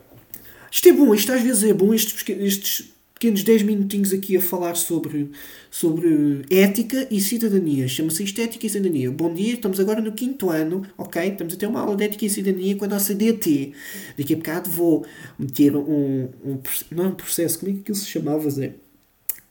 Isto 0.71 0.89
é 0.89 0.93
bom, 0.93 1.13
isto 1.13 1.33
às 1.33 1.43
vezes 1.43 1.65
é 1.65 1.75
bom, 1.75 1.93
estes, 1.93 2.29
estes 2.29 2.93
pequenos 3.21 3.45
10 3.45 3.65
minutinhos 3.65 4.15
aqui 4.15 4.35
a 4.35 4.41
falar 4.41 4.75
sobre, 4.75 5.31
sobre 5.71 6.43
ética 6.51 7.07
e 7.11 7.21
cidadania. 7.21 7.87
Chama-se 7.87 8.25
isto 8.25 8.41
Ética 8.41 8.67
e 8.67 8.71
Cidadania. 8.71 9.11
Bom 9.11 9.35
dia, 9.35 9.53
estamos 9.53 9.79
agora 9.79 10.01
no 10.01 10.13
quinto 10.13 10.49
ano, 10.49 10.87
ok? 10.97 11.29
Estamos 11.29 11.53
a 11.53 11.57
ter 11.59 11.67
uma 11.67 11.81
aula 11.81 11.97
de 11.97 12.05
Ética 12.05 12.25
e 12.25 12.31
Cidadania 12.31 12.75
com 12.77 12.87
a 12.87 12.89
nossa 12.89 13.15
DT. 13.15 13.75
Daqui 14.17 14.33
a 14.33 14.37
bocado 14.39 14.71
vou 14.71 15.05
meter 15.39 15.77
um, 15.77 16.31
um 16.43 16.59
não 16.91 17.05
é 17.05 17.09
um 17.09 17.15
processo, 17.15 17.59
como 17.59 17.71
é 17.71 17.75
que 17.75 17.81
aquilo 17.83 17.99
se 17.99 18.07
chamava, 18.07 18.49
Zé? 18.49 18.73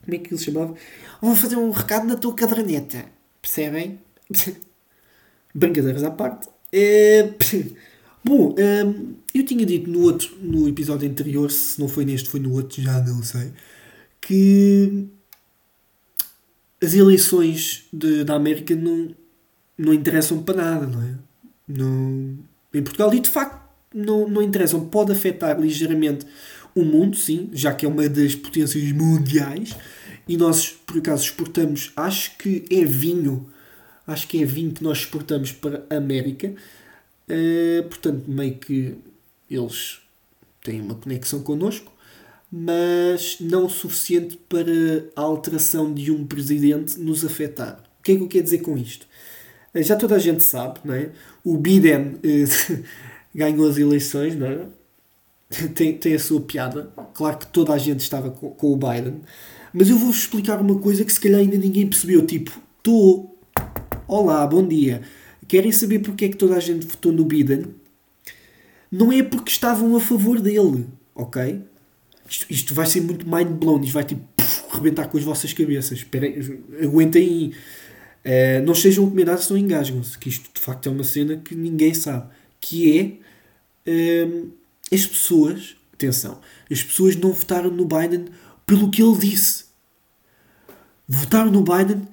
Como 0.03 0.15
é 0.15 0.17
que 0.17 0.25
aquilo 0.25 0.39
se 0.39 0.45
chamava? 0.45 0.73
Vou 1.21 1.35
fazer 1.35 1.57
um 1.57 1.69
recado 1.69 2.07
na 2.07 2.15
tua 2.15 2.33
caderneta. 2.33 3.05
Percebem? 3.39 3.99
Brincadeiras 5.53 6.03
à 6.03 6.09
parte. 6.09 6.49
É... 6.73 7.35
Bom, 8.23 8.53
um, 8.57 9.15
eu 9.33 9.45
tinha 9.45 9.65
dito 9.65 9.89
no 9.89 10.01
outro, 10.01 10.35
no 10.41 10.67
episódio 10.67 11.09
anterior, 11.09 11.49
se 11.51 11.79
não 11.79 11.87
foi 11.87 12.05
neste, 12.05 12.29
foi 12.29 12.39
no 12.39 12.51
outro, 12.53 12.81
já 12.81 13.01
não 13.01 13.23
sei, 13.23 13.51
que 14.19 15.07
as 16.81 16.93
eleições 16.93 17.85
de, 17.91 18.23
da 18.23 18.35
América 18.35 18.75
não, 18.75 19.15
não 19.77 19.93
interessam 19.93 20.41
para 20.43 20.55
nada, 20.55 20.87
não 20.87 21.01
é? 21.01 21.15
Não, 21.67 22.37
em 22.73 22.81
Portugal, 22.81 23.13
e 23.13 23.19
de 23.19 23.29
facto 23.29 23.59
não, 23.93 24.27
não 24.27 24.41
interessam. 24.41 24.85
Pode 24.87 25.11
afetar 25.11 25.59
ligeiramente 25.59 26.25
o 26.75 26.83
mundo, 26.83 27.17
sim, 27.17 27.49
já 27.53 27.73
que 27.73 27.85
é 27.85 27.89
uma 27.89 28.07
das 28.07 28.35
potências 28.35 28.91
mundiais, 28.91 29.75
e 30.27 30.37
nós, 30.37 30.69
por 30.85 30.97
acaso, 30.97 31.23
exportamos, 31.23 31.91
acho 31.95 32.37
que 32.37 32.65
é 32.69 32.85
vinho, 32.85 33.49
acho 34.05 34.27
que 34.27 34.41
é 34.41 34.45
vinho 34.45 34.71
que 34.71 34.83
nós 34.83 34.99
exportamos 34.99 35.51
para 35.51 35.83
a 35.89 35.95
América. 35.97 36.53
Uh, 37.29 37.83
portanto, 37.83 38.23
meio 38.27 38.55
que 38.55 38.95
eles 39.49 39.99
têm 40.63 40.81
uma 40.81 40.95
conexão 40.95 41.43
connosco, 41.43 41.91
mas 42.51 43.37
não 43.39 43.65
o 43.65 43.69
suficiente 43.69 44.35
para 44.49 45.05
a 45.15 45.21
alteração 45.21 45.93
de 45.93 46.11
um 46.11 46.25
presidente 46.25 46.99
nos 46.99 47.23
afetar. 47.23 47.83
O 47.99 48.03
que 48.03 48.13
é 48.13 48.15
que 48.15 48.23
eu 48.23 48.27
quero 48.27 48.43
dizer 48.43 48.59
com 48.59 48.75
isto? 48.75 49.05
Uh, 49.75 49.83
já 49.83 49.95
toda 49.95 50.15
a 50.15 50.19
gente 50.19 50.41
sabe, 50.41 50.79
não 50.83 50.95
é? 50.95 51.11
O 51.43 51.55
Biden 51.55 52.15
uh, 52.15 52.83
ganhou 53.33 53.69
as 53.69 53.77
eleições, 53.77 54.35
não 54.35 54.47
é? 54.47 54.65
tem, 55.75 55.95
tem 55.95 56.15
a 56.15 56.19
sua 56.19 56.41
piada. 56.41 56.91
Claro 57.13 57.37
que 57.37 57.47
toda 57.47 57.73
a 57.73 57.77
gente 57.77 57.99
estava 57.99 58.31
com, 58.31 58.49
com 58.49 58.73
o 58.73 58.75
Biden. 58.75 59.21
Mas 59.71 59.87
eu 59.87 59.97
vou-vos 59.97 60.17
explicar 60.17 60.59
uma 60.59 60.79
coisa 60.79 61.05
que 61.05 61.13
se 61.13 61.19
calhar 61.19 61.41
ainda 61.41 61.57
ninguém 61.57 61.87
percebeu. 61.87 62.25
Tipo, 62.25 62.59
estou. 62.79 63.37
Olá, 64.07 64.47
bom 64.47 64.67
dia 64.67 65.03
Querem 65.49 65.71
saber 65.71 65.97
porque 65.99 66.25
é 66.25 66.29
que 66.29 66.37
toda 66.37 66.55
a 66.55 66.59
gente 66.59 66.85
votou 66.85 67.11
no 67.11 67.25
Biden? 67.25 67.65
Não 68.91 69.11
é 69.11 69.23
porque 69.23 69.49
estavam 69.49 69.95
a 69.95 69.99
favor 69.99 70.39
dele, 70.39 70.85
ok? 71.15 71.63
Isto, 72.29 72.45
isto 72.51 72.73
vai 72.75 72.85
ser 72.85 73.01
muito 73.01 73.27
mind 73.27 73.47
blown, 73.59 73.81
isto 73.81 73.93
vai 73.93 74.03
tipo 74.03 74.21
puf, 74.37 74.63
rebentar 74.71 75.09
com 75.09 75.17
as 75.17 75.23
vossas 75.23 75.51
cabeças. 75.51 75.97
Esperem, 75.97 76.35
aguentem 76.83 77.23
aí. 77.23 77.53
Uh, 78.23 78.63
não 78.63 78.75
sejam 78.75 79.09
combinados, 79.09 79.49
não 79.49 79.57
engasgam-se. 79.57 80.19
Que 80.19 80.29
isto 80.29 80.51
de 80.53 80.61
facto 80.61 80.87
é 80.87 80.91
uma 80.91 81.03
cena 81.03 81.37
que 81.37 81.55
ninguém 81.55 81.95
sabe. 81.95 82.29
Que 82.61 83.19
é 83.87 84.25
uh, 84.25 84.51
as 84.93 85.03
pessoas, 85.07 85.77
atenção, 85.91 86.39
as 86.69 86.83
pessoas 86.83 87.15
não 87.15 87.33
votaram 87.33 87.71
no 87.71 87.85
Biden 87.85 88.25
pelo 88.67 88.91
que 88.91 89.01
ele 89.01 89.17
disse. 89.17 89.65
Votaram 91.07 91.49
no 91.49 91.63
Biden 91.63 92.07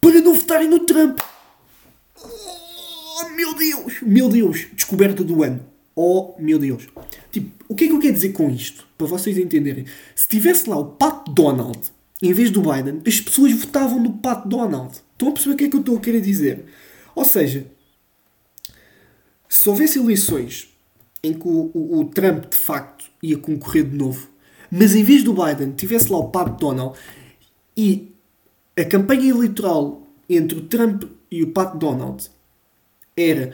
para 0.00 0.20
não 0.20 0.34
votarem 0.34 0.68
no 0.68 0.80
Trump. 0.80 1.20
Oh 3.14 3.28
meu 3.28 3.54
Deus! 3.54 4.00
Meu 4.00 4.28
Deus! 4.28 4.68
Descoberta 4.72 5.22
do 5.22 5.42
ano. 5.42 5.60
Oh 5.94 6.34
meu 6.38 6.58
Deus! 6.58 6.88
Tipo, 7.30 7.64
o 7.68 7.74
que 7.74 7.84
é 7.84 7.86
que 7.88 7.92
eu 7.92 8.00
quero 8.00 8.14
dizer 8.14 8.32
com 8.32 8.48
isto? 8.50 8.86
Para 8.96 9.06
vocês 9.06 9.36
entenderem. 9.36 9.84
Se 10.14 10.26
tivesse 10.26 10.68
lá 10.68 10.78
o 10.78 10.86
Pat 10.86 11.28
Donald 11.28 11.78
em 12.22 12.32
vez 12.32 12.50
do 12.50 12.62
Biden, 12.62 13.02
as 13.06 13.20
pessoas 13.20 13.52
votavam 13.52 14.00
no 14.00 14.14
Pat 14.14 14.46
Donald. 14.46 14.94
Estão 15.12 15.28
a 15.28 15.32
perceber 15.32 15.54
o 15.54 15.58
que 15.58 15.64
é 15.64 15.68
que 15.68 15.76
eu 15.76 15.80
estou 15.80 15.96
a 15.96 16.00
querer 16.00 16.20
dizer? 16.20 16.64
Ou 17.14 17.24
seja, 17.24 17.66
se 19.48 19.68
houvesse 19.68 19.98
eleições 19.98 20.72
em 21.22 21.34
que 21.34 21.46
o, 21.46 21.70
o, 21.74 22.00
o 22.00 22.04
Trump 22.06 22.46
de 22.46 22.56
facto 22.56 23.04
ia 23.22 23.36
concorrer 23.36 23.84
de 23.84 23.96
novo, 23.96 24.28
mas 24.70 24.94
em 24.94 25.04
vez 25.04 25.22
do 25.22 25.34
Biden 25.34 25.72
tivesse 25.72 26.10
lá 26.10 26.18
o 26.18 26.30
Pat 26.30 26.58
Donald 26.58 26.98
e 27.76 28.14
a 28.74 28.84
campanha 28.84 29.28
eleitoral 29.28 30.06
entre 30.30 30.58
o 30.58 30.62
Trump 30.62 31.04
e 31.30 31.42
o 31.42 31.48
Pat 31.48 31.76
Donald 31.76 32.30
era 33.16 33.52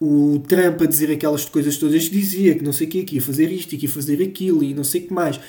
o 0.00 0.38
Trump 0.46 0.82
a 0.82 0.86
dizer 0.86 1.10
aquelas 1.10 1.44
coisas 1.44 1.76
todas 1.76 2.08
que 2.08 2.14
dizia, 2.14 2.54
que 2.54 2.64
não 2.64 2.72
sei 2.72 2.86
o 2.86 2.90
que, 2.90 3.04
que 3.04 3.14
ia 3.16 3.22
fazer 3.22 3.50
isto 3.50 3.74
e 3.74 3.78
que 3.78 3.86
ia 3.86 3.92
fazer 3.92 4.22
aquilo 4.22 4.62
e 4.62 4.74
não 4.74 4.84
sei 4.84 5.02
o 5.02 5.06
que 5.06 5.12
mais. 5.12 5.40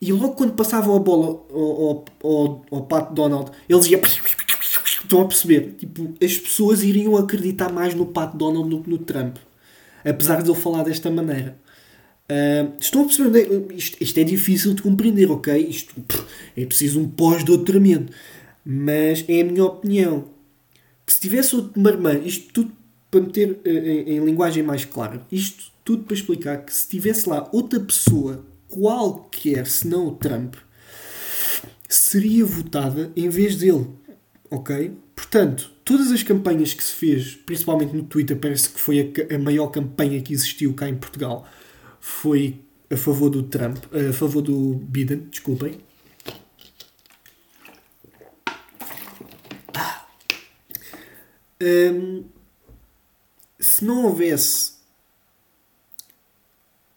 E 0.00 0.12
logo 0.12 0.34
quando 0.34 0.52
passavam 0.52 0.94
a 0.94 0.98
bola 0.98 1.44
ao, 1.52 2.04
ao, 2.22 2.66
ao 2.70 2.82
Pat 2.82 3.12
Donald, 3.12 3.50
eles 3.68 3.86
iam. 3.86 4.00
Estão 5.02 5.22
a 5.22 5.26
perceber? 5.26 5.74
Tipo, 5.78 6.14
as 6.22 6.36
pessoas 6.36 6.82
iriam 6.82 7.16
acreditar 7.16 7.72
mais 7.72 7.94
no 7.94 8.06
Pat 8.06 8.34
Donald 8.34 8.68
do 8.68 8.82
que 8.82 8.90
no 8.90 8.98
Trump. 8.98 9.36
Apesar 10.04 10.42
de 10.42 10.48
eu 10.48 10.54
falar 10.54 10.82
desta 10.82 11.10
maneira. 11.10 11.56
Uh, 12.30 12.74
estão 12.78 13.02
a 13.02 13.04
perceber? 13.06 13.48
Isto, 13.74 13.96
isto, 14.02 14.18
é 14.18 14.24
difícil 14.24 14.74
de 14.74 14.82
compreender, 14.82 15.30
ok? 15.30 15.56
Isto 15.56 15.94
é 16.54 16.66
preciso 16.66 17.00
um 17.00 17.08
pós-doutoramento. 17.08 18.12
Mas 18.64 19.24
é 19.28 19.40
a 19.40 19.44
minha 19.44 19.64
opinião 19.64 20.26
que 21.06 21.12
se 21.14 21.20
tivesse 21.20 21.56
outro 21.56 21.80
marmã, 21.80 22.18
isto 22.18 22.52
tudo 22.52 22.72
para 23.10 23.20
meter 23.20 23.60
eh, 23.64 23.70
em, 23.70 24.16
em, 24.16 24.24
linguagem 24.24 24.62
mais 24.62 24.84
clara, 24.84 25.26
isto 25.30 25.72
tudo 25.84 26.04
para 26.04 26.14
explicar 26.14 26.64
que 26.64 26.74
se 26.74 26.88
tivesse 26.88 27.28
lá 27.28 27.48
outra 27.52 27.80
pessoa, 27.80 28.44
qualquer, 28.68 29.66
senão 29.66 30.08
o 30.08 30.12
Trump, 30.12 30.56
seria 31.88 32.44
votada 32.44 33.10
em 33.16 33.28
vez 33.28 33.56
dele. 33.56 33.86
Ok? 34.50 34.92
Portanto, 35.16 35.70
todas 35.84 36.12
as 36.12 36.22
campanhas 36.22 36.74
que 36.74 36.84
se 36.84 36.92
fez, 36.92 37.34
principalmente 37.34 37.94
no 37.94 38.02
Twitter, 38.02 38.36
parece 38.36 38.68
que 38.70 38.80
foi 38.80 39.12
a, 39.30 39.34
a 39.34 39.38
maior 39.38 39.68
campanha 39.68 40.20
que 40.20 40.32
existiu 40.32 40.74
cá 40.74 40.88
em 40.88 40.96
Portugal, 40.96 41.46
foi 42.00 42.60
a 42.90 42.96
favor 42.96 43.28
do 43.30 43.42
Trump, 43.42 43.78
a 43.92 44.12
favor 44.12 44.42
do 44.42 44.74
Biden, 44.74 45.26
desculpem. 45.30 45.78
Hum, 51.60 52.24
se 53.58 53.84
não 53.84 54.04
houvesse 54.04 54.72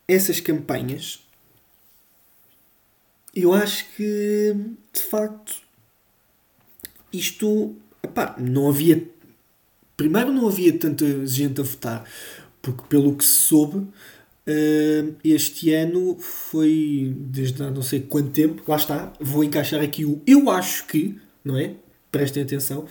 essas 0.07 0.39
campanhas, 0.39 1.19
eu 3.33 3.53
acho 3.53 3.85
que 3.95 4.55
de 4.93 5.01
facto 5.01 5.61
isto 7.13 7.75
epá, 8.03 8.35
não 8.37 8.69
havia. 8.69 9.07
Primeiro 9.95 10.31
não 10.31 10.47
havia 10.47 10.77
tanta 10.77 11.25
gente 11.25 11.61
a 11.61 11.63
votar, 11.63 12.09
porque 12.61 12.83
pelo 12.89 13.15
que 13.15 13.23
se 13.23 13.47
soube, 13.47 13.77
hum, 13.77 15.15
este 15.23 15.73
ano 15.73 16.17
foi 16.19 17.13
desde 17.17 17.61
há 17.63 17.69
não 17.69 17.81
sei 17.81 18.01
quanto 18.01 18.31
tempo, 18.31 18.63
lá 18.67 18.77
está, 18.77 19.13
vou 19.19 19.43
encaixar 19.43 19.81
aqui 19.81 20.05
o 20.05 20.21
eu 20.25 20.49
acho 20.49 20.87
que, 20.87 21.19
não 21.43 21.57
é? 21.57 21.75
Prestem 22.11 22.43
atenção 22.43 22.87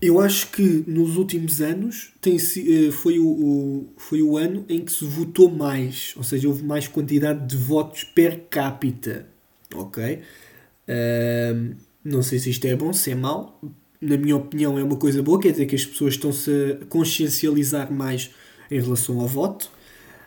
eu 0.00 0.20
acho 0.20 0.50
que 0.50 0.84
nos 0.86 1.16
últimos 1.16 1.60
anos 1.60 2.12
tem, 2.20 2.36
eh, 2.36 2.90
foi, 2.92 3.18
o, 3.18 3.26
o, 3.26 3.92
foi 3.96 4.22
o 4.22 4.36
ano 4.36 4.64
em 4.68 4.84
que 4.84 4.92
se 4.92 5.04
votou 5.04 5.50
mais, 5.50 6.14
ou 6.16 6.22
seja, 6.22 6.48
houve 6.48 6.64
mais 6.64 6.86
quantidade 6.86 7.46
de 7.46 7.56
votos 7.56 8.04
per 8.04 8.44
capita. 8.48 9.26
Ok? 9.74 10.20
Uh, 10.88 11.74
não 12.04 12.22
sei 12.22 12.38
se 12.38 12.50
isto 12.50 12.64
é 12.66 12.76
bom, 12.76 12.92
se 12.92 13.10
é 13.10 13.14
mau. 13.14 13.60
Na 14.00 14.16
minha 14.16 14.36
opinião, 14.36 14.78
é 14.78 14.84
uma 14.84 14.96
coisa 14.96 15.22
boa, 15.22 15.40
quer 15.40 15.50
dizer 15.50 15.66
que 15.66 15.74
as 15.74 15.84
pessoas 15.84 16.14
estão-se 16.14 16.78
a 16.82 16.86
consciencializar 16.86 17.92
mais 17.92 18.30
em 18.70 18.80
relação 18.80 19.20
ao 19.20 19.26
voto. 19.26 19.70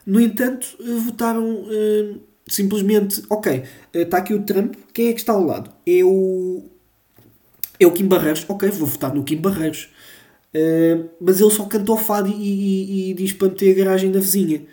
No 0.06 0.20
entanto, 0.20 0.68
eh, 0.82 0.96
votaram 1.06 1.64
uh, 1.64 2.20
simplesmente, 2.48 3.24
ok, 3.30 3.64
está 3.94 4.18
aqui 4.18 4.34
o 4.34 4.44
Trump, 4.44 4.76
quem 4.94 5.08
é 5.08 5.14
que 5.14 5.20
está 5.20 5.34
ao 5.34 5.44
lado? 5.44 5.72
É 5.86 6.04
o 6.04 6.64
o 7.86 7.92
Kim 7.92 8.08
Barreiros, 8.08 8.46
ok, 8.48 8.70
vou 8.72 8.88
votar 8.88 9.14
no 9.14 9.24
Kim 9.24 9.38
Barreiros. 9.38 9.90
Uh, 10.54 11.10
mas 11.22 11.40
ele 11.40 11.52
só 11.52 11.66
cantou 11.66 11.96
fado 11.96 12.28
e, 12.28 12.34
e, 12.34 13.12
e, 13.12 13.14
diz 13.14 13.32
para 13.34 13.50
meter 13.50 13.72
a 13.72 13.86
garagem 13.86 14.12
da 14.12 14.20
vizinha. 14.20 14.66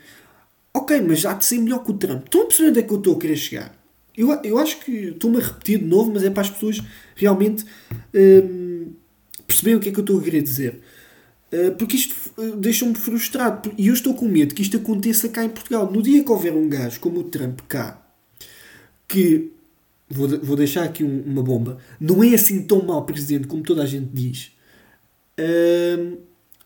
Ok, 0.72 1.00
mas 1.02 1.20
já 1.20 1.34
de 1.34 1.44
ser 1.44 1.58
melhor 1.58 1.84
que 1.84 1.90
o 1.90 1.94
Trump. 1.94 2.24
Estão 2.24 2.42
a 2.42 2.44
perceber 2.46 2.70
onde 2.70 2.80
é 2.80 2.82
que 2.82 2.92
eu 2.92 2.98
estou 2.98 3.14
a 3.14 3.18
querer 3.18 3.36
chegar? 3.36 3.86
Eu, 4.16 4.30
eu 4.42 4.58
acho 4.58 4.80
que 4.80 4.90
estou-me 4.90 5.38
a 5.38 5.40
repetir 5.40 5.78
de 5.78 5.84
novo, 5.84 6.10
mas 6.12 6.24
é 6.24 6.30
para 6.30 6.42
as 6.42 6.50
pessoas 6.50 6.80
realmente 7.14 7.64
hum, 8.14 8.92
perceberem 9.46 9.76
o 9.76 9.80
que 9.80 9.90
é 9.90 9.92
que 9.92 9.98
eu 9.98 10.02
estou 10.02 10.18
a 10.18 10.22
querer 10.22 10.42
dizer. 10.42 10.80
Uh, 11.52 11.72
porque 11.76 11.96
isto 11.96 12.14
uh, 12.38 12.56
deixa-me 12.56 12.94
frustrado. 12.94 13.70
E 13.76 13.88
eu 13.88 13.94
estou 13.94 14.14
com 14.14 14.26
medo 14.26 14.54
que 14.54 14.62
isto 14.62 14.78
aconteça 14.78 15.28
cá 15.28 15.44
em 15.44 15.50
Portugal. 15.50 15.90
No 15.90 16.02
dia 16.02 16.24
que 16.24 16.30
houver 16.30 16.54
um 16.54 16.68
gajo 16.68 16.98
como 17.00 17.20
o 17.20 17.24
Trump 17.24 17.60
cá, 17.68 18.02
que 19.06 19.52
vou, 20.08 20.28
vou 20.40 20.56
deixar 20.56 20.84
aqui 20.84 21.04
um, 21.04 21.22
uma 21.22 21.42
bomba, 21.42 21.78
não 22.00 22.22
é 22.22 22.34
assim 22.34 22.62
tão 22.62 22.82
mau 22.82 23.04
presidente 23.04 23.46
como 23.46 23.62
toda 23.62 23.82
a 23.82 23.86
gente 23.86 24.08
diz. 24.12 24.52
Uh, 25.38 26.18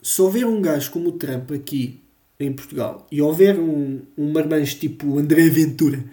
se 0.02 0.22
houver 0.22 0.46
um 0.46 0.60
gajo 0.60 0.90
como 0.90 1.08
o 1.08 1.12
Trump 1.12 1.50
aqui 1.52 2.00
em 2.38 2.52
Portugal 2.52 3.06
e 3.10 3.20
houver 3.20 3.58
um, 3.58 4.00
um 4.16 4.32
marmanjo 4.32 4.76
tipo 4.76 5.18
André 5.18 5.48
Ventura 5.48 6.04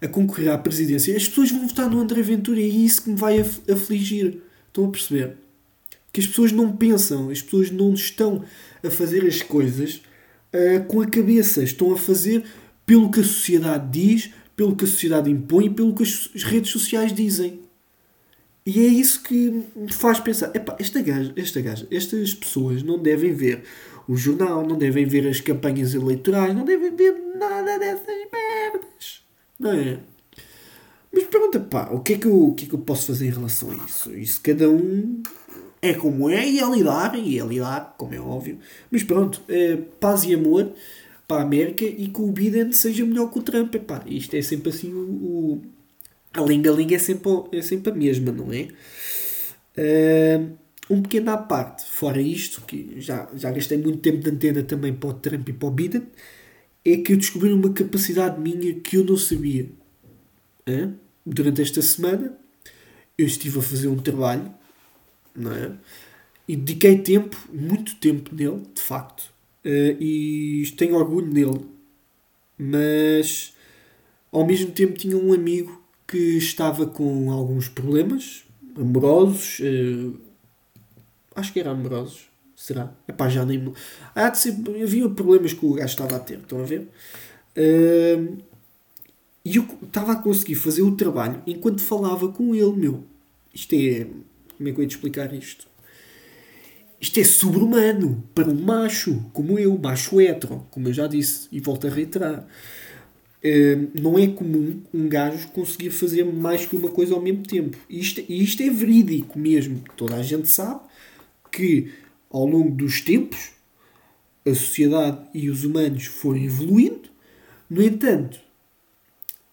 a 0.00 0.06
concorrer 0.06 0.52
à 0.52 0.58
presidência, 0.58 1.16
as 1.16 1.26
pessoas 1.26 1.50
vão 1.50 1.66
votar 1.66 1.90
no 1.90 1.98
André 1.98 2.22
Ventura 2.22 2.60
e 2.60 2.64
é 2.64 2.68
isso 2.68 3.02
que 3.02 3.10
me 3.10 3.16
vai 3.16 3.40
afligir. 3.40 4.42
Estão 4.68 4.86
a 4.86 4.90
perceber? 4.90 5.36
Que 6.12 6.20
as 6.20 6.26
pessoas 6.26 6.52
não 6.52 6.76
pensam, 6.76 7.30
as 7.30 7.40
pessoas 7.40 7.70
não 7.70 7.94
estão 7.94 8.44
a 8.82 8.90
fazer 8.90 9.24
as 9.26 9.42
coisas 9.42 10.02
uh, 10.52 10.84
com 10.86 11.00
a 11.00 11.06
cabeça, 11.06 11.62
estão 11.62 11.92
a 11.92 11.96
fazer 11.96 12.44
pelo 12.84 13.10
que 13.10 13.20
a 13.20 13.24
sociedade 13.24 13.88
diz, 13.90 14.30
pelo 14.56 14.76
que 14.76 14.84
a 14.84 14.88
sociedade 14.88 15.30
impõe 15.30 15.66
e 15.66 15.70
pelo 15.70 15.94
que 15.94 16.02
as 16.02 16.42
redes 16.42 16.70
sociais 16.70 17.12
dizem. 17.12 17.60
E 18.66 18.80
é 18.80 18.88
isso 18.88 19.22
que 19.22 19.64
me 19.76 19.92
faz 19.92 20.18
pensar: 20.20 20.54
epá, 20.54 20.76
esta 20.78 21.02
gaja, 21.02 21.32
esta 21.36 21.60
gaja, 21.60 21.86
estas 21.90 22.34
pessoas 22.34 22.82
não 22.82 22.98
devem 22.98 23.32
ver 23.32 23.62
o 24.08 24.16
jornal, 24.16 24.66
não 24.66 24.76
devem 24.76 25.04
ver 25.04 25.26
as 25.28 25.40
campanhas 25.40 25.94
eleitorais, 25.94 26.54
não 26.54 26.64
devem 26.64 26.94
ver 26.94 27.14
nada 27.36 27.78
dessas 27.78 28.06
merdas. 28.32 29.22
Não 29.58 29.72
é? 29.72 29.98
Mas 31.12 31.24
pergunta, 31.24 31.60
pá, 31.60 31.90
o 31.92 32.00
que, 32.00 32.14
é 32.14 32.18
que 32.18 32.26
eu, 32.26 32.48
o 32.48 32.54
que 32.54 32.64
é 32.64 32.68
que 32.68 32.74
eu 32.74 32.78
posso 32.78 33.06
fazer 33.06 33.26
em 33.26 33.30
relação 33.30 33.70
a 33.70 33.76
isso? 33.76 34.12
Isso 34.14 34.40
cada 34.42 34.68
um 34.68 35.22
é 35.80 35.94
como 35.94 36.28
é 36.28 36.48
e 36.48 36.58
é 36.58 36.68
lidar, 36.68 37.14
e 37.14 37.38
é 37.38 37.44
lidar, 37.44 37.94
como 37.96 38.14
é 38.14 38.20
óbvio. 38.20 38.58
Mas 38.90 39.02
pronto, 39.02 39.42
é 39.48 39.76
paz 40.00 40.24
e 40.24 40.34
amor 40.34 40.72
para 41.26 41.42
a 41.42 41.44
América 41.44 41.84
e 41.84 42.08
que 42.08 42.20
o 42.20 42.30
Biden 42.30 42.72
seja 42.72 43.04
melhor 43.04 43.30
que 43.30 43.38
o 43.38 43.42
Trump. 43.42 43.74
Epá, 43.74 44.02
isto 44.06 44.34
é 44.34 44.42
sempre 44.42 44.70
assim 44.70 44.92
o, 44.92 44.98
o 44.98 45.62
a 46.34 46.40
linga-linga 46.42 46.96
é 46.96 46.98
sempre, 46.98 47.30
é 47.52 47.62
sempre 47.62 47.92
a 47.92 47.94
mesma, 47.94 48.32
não 48.32 48.52
é? 48.52 48.68
Uh, 49.76 50.56
um 50.90 51.00
pequeno 51.00 51.30
à 51.30 51.36
parte, 51.36 51.84
fora 51.84 52.20
isto, 52.20 52.60
que 52.62 53.00
já, 53.00 53.28
já 53.34 53.50
gastei 53.50 53.78
muito 53.78 53.98
tempo 53.98 54.18
de 54.18 54.30
antena 54.30 54.62
também 54.62 54.92
para 54.92 55.08
o 55.08 55.14
Trump 55.14 55.48
e 55.48 55.52
para 55.52 55.68
o 55.68 55.70
Biden, 55.70 56.02
é 56.84 56.96
que 56.98 57.12
eu 57.12 57.16
descobri 57.16 57.52
uma 57.52 57.72
capacidade 57.72 58.38
minha 58.40 58.74
que 58.80 58.96
eu 58.96 59.04
não 59.04 59.16
sabia. 59.16 59.68
Durante 61.24 61.62
esta 61.62 61.80
semana, 61.80 62.36
eu 63.16 63.26
estive 63.26 63.58
a 63.58 63.62
fazer 63.62 63.88
um 63.88 63.96
trabalho, 63.96 64.52
não 65.34 65.52
é? 65.52 65.72
E 66.46 66.56
dediquei 66.56 66.98
tempo, 66.98 67.36
muito 67.50 67.94
tempo 67.96 68.34
nele, 68.34 68.62
de 68.74 68.82
facto, 68.82 69.32
uh, 69.64 70.02
e 70.02 70.62
tenho 70.76 70.96
orgulho 70.96 71.32
nele. 71.32 71.60
Mas, 72.58 73.54
ao 74.30 74.46
mesmo 74.46 74.70
tempo, 74.70 74.94
tinha 74.94 75.16
um 75.16 75.32
amigo 75.32 75.82
que 76.06 76.36
estava 76.38 76.86
com 76.86 77.30
alguns 77.30 77.68
problemas 77.68 78.44
amorosos, 78.76 79.60
uh, 79.60 80.18
acho 81.34 81.52
que 81.52 81.60
era 81.60 81.70
amorosos, 81.70 82.28
será? 82.56 82.92
Epá, 83.08 83.28
já 83.28 83.44
nem. 83.44 83.60
De 83.60 84.38
ser, 84.38 84.54
havia 84.82 85.08
problemas 85.08 85.52
que 85.52 85.64
o 85.64 85.74
gajo 85.74 85.86
estava 85.86 86.16
a 86.16 86.20
ter, 86.20 86.38
estão 86.38 86.60
a 86.60 86.64
ver? 86.64 86.88
Uh, 87.56 88.38
e 89.44 89.56
eu 89.56 89.66
estava 89.82 90.12
a 90.12 90.16
conseguir 90.16 90.54
fazer 90.54 90.82
o 90.82 90.96
trabalho 90.96 91.42
enquanto 91.46 91.80
falava 91.82 92.28
com 92.28 92.54
ele, 92.54 92.72
meu. 92.72 93.04
Isto 93.52 93.74
é. 93.74 94.06
Como 94.56 94.68
é 94.68 94.72
que 94.72 94.78
eu 94.78 94.82
ia 94.82 94.88
te 94.88 94.96
explicar 94.96 95.32
isto? 95.34 95.66
Isto 97.04 97.20
é 97.20 97.24
sobre-humano 97.24 98.24
para 98.34 98.48
um 98.48 98.54
macho, 98.54 99.22
como 99.34 99.58
eu, 99.58 99.76
macho 99.76 100.18
hetero, 100.18 100.66
como 100.70 100.88
eu 100.88 100.92
já 100.94 101.06
disse 101.06 101.48
e 101.52 101.60
volto 101.60 101.86
a 101.86 101.90
reiterar. 101.90 102.46
Uh, 103.44 103.90
não 104.00 104.18
é 104.18 104.26
comum 104.26 104.82
um 104.92 105.06
gajo 105.06 105.48
conseguir 105.48 105.90
fazer 105.90 106.24
mais 106.24 106.64
que 106.64 106.74
uma 106.74 106.88
coisa 106.88 107.12
ao 107.14 107.20
mesmo 107.20 107.42
tempo. 107.42 107.76
E 107.90 108.00
isto, 108.00 108.24
isto 108.26 108.62
é 108.62 108.70
verídico 108.70 109.38
mesmo. 109.38 109.84
Toda 109.94 110.14
a 110.14 110.22
gente 110.22 110.48
sabe 110.48 110.80
que 111.52 111.92
ao 112.30 112.46
longo 112.46 112.70
dos 112.70 113.02
tempos 113.02 113.50
a 114.46 114.54
sociedade 114.54 115.26
e 115.34 115.50
os 115.50 115.62
humanos 115.62 116.06
foram 116.06 116.40
evoluindo. 116.40 117.10
No 117.68 117.82
entanto, 117.82 118.40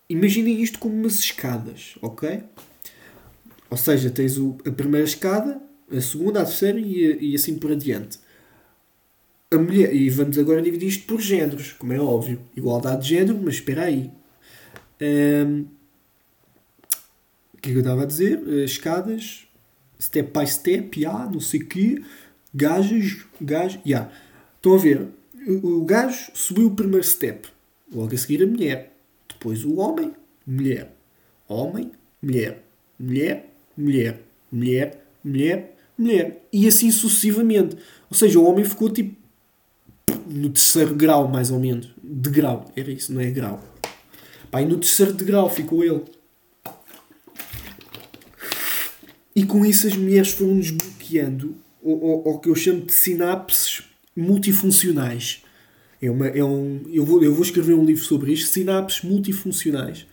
imaginem 0.08 0.62
isto 0.62 0.80
como 0.80 0.96
umas 0.96 1.20
escadas, 1.20 1.98
ok? 2.02 2.44
Ou 3.70 3.76
seja, 3.76 4.10
tens 4.10 4.38
o, 4.38 4.58
a 4.66 4.72
primeira 4.72 5.06
escada, 5.06 5.62
a 5.92 6.02
segunda, 6.02 6.42
a 6.42 6.46
terceira 6.46 6.80
e, 6.80 7.32
e 7.32 7.36
assim 7.36 7.58
por 7.58 7.72
adiante. 7.72 8.20
A 9.52 9.58
mulher, 9.58 9.94
e 9.94 10.10
vamos 10.10 10.38
agora 10.38 10.62
dividir 10.62 10.88
isto 10.88 11.06
por 11.06 11.20
géneros, 11.20 11.74
como 11.74 11.92
é 11.92 12.00
óbvio. 12.00 12.42
Igualdade 12.56 13.04
de 13.04 13.10
género, 13.10 13.40
mas 13.44 13.56
espera 13.56 13.84
aí. 13.84 14.10
Um, 15.02 15.66
o 17.54 17.58
que 17.62 17.70
é 17.70 17.72
que 17.74 17.78
eu 17.78 17.80
estava 17.80 18.04
a 18.04 18.06
dizer? 18.06 18.42
Escadas, 18.64 19.48
step 20.00 20.32
by 20.38 20.48
step, 20.48 21.00
yeah, 21.00 21.30
não 21.30 21.40
sei 21.40 21.62
o 21.62 21.68
quê, 21.68 22.02
gajos, 22.54 23.26
gajo, 23.40 23.80
yeah. 23.86 24.12
Estão 24.56 24.76
a 24.76 24.78
ver? 24.78 25.08
O, 25.48 25.80
o 25.80 25.86
gajo 25.86 26.32
subiu 26.34 26.68
o 26.68 26.76
primeiro 26.76 27.06
step, 27.06 27.48
logo 27.94 28.14
a 28.14 28.18
seguir 28.18 28.44
a 28.44 28.48
mulher, 28.48 28.96
depois 29.28 29.66
o 29.66 29.76
homem, 29.76 30.14
mulher, 30.46 30.92
homem, 31.48 31.92
mulher, 32.22 32.64
mulher, 33.00 33.54
mulher, 33.78 34.22
mulher, 34.52 35.06
mulher, 35.24 35.71
mulher, 36.02 36.48
e 36.52 36.68
assim 36.68 36.92
sucessivamente. 36.92 37.78
Ou 38.10 38.18
seja, 38.18 38.40
o 38.40 38.46
homem 38.46 38.66
ficou 38.66 38.90
tipo 38.90 39.16
no 40.28 40.50
terceiro 40.50 40.96
grau, 40.96 41.28
mais 41.28 41.52
ou 41.52 41.60
menos, 41.60 41.90
de 42.02 42.30
grau, 42.30 42.72
era 42.76 42.92
isso, 42.92 43.14
não 43.14 43.22
é 43.22 43.30
grau. 43.30 43.64
Pá, 44.50 44.62
e 44.62 44.66
no 44.66 44.78
terceiro 44.78 45.14
de 45.14 45.24
grau 45.24 45.50
ficou 45.50 45.84
ele. 45.84 46.04
E 49.36 49.46
com 49.46 49.66
isso 49.66 49.88
as 49.88 49.96
mulheres 49.96 50.32
foram 50.32 50.60
desbloqueando 50.60 51.56
o, 51.82 52.38
que 52.40 52.50
eu 52.50 52.56
chamo 52.56 52.82
de 52.82 52.94
sinapses 52.94 53.84
multifuncionais. 54.16 55.44
É 56.02 56.12
uma, 56.12 56.28
é 56.28 56.44
um, 56.44 56.82
eu, 56.92 57.06
vou, 57.06 57.24
eu 57.24 57.34
vou 57.34 57.44
escrever 57.44 57.74
um 57.74 57.86
livro 57.86 58.04
sobre 58.04 58.34
isto, 58.34 58.50
sinapses 58.50 59.04
multifuncionais. 59.04 60.06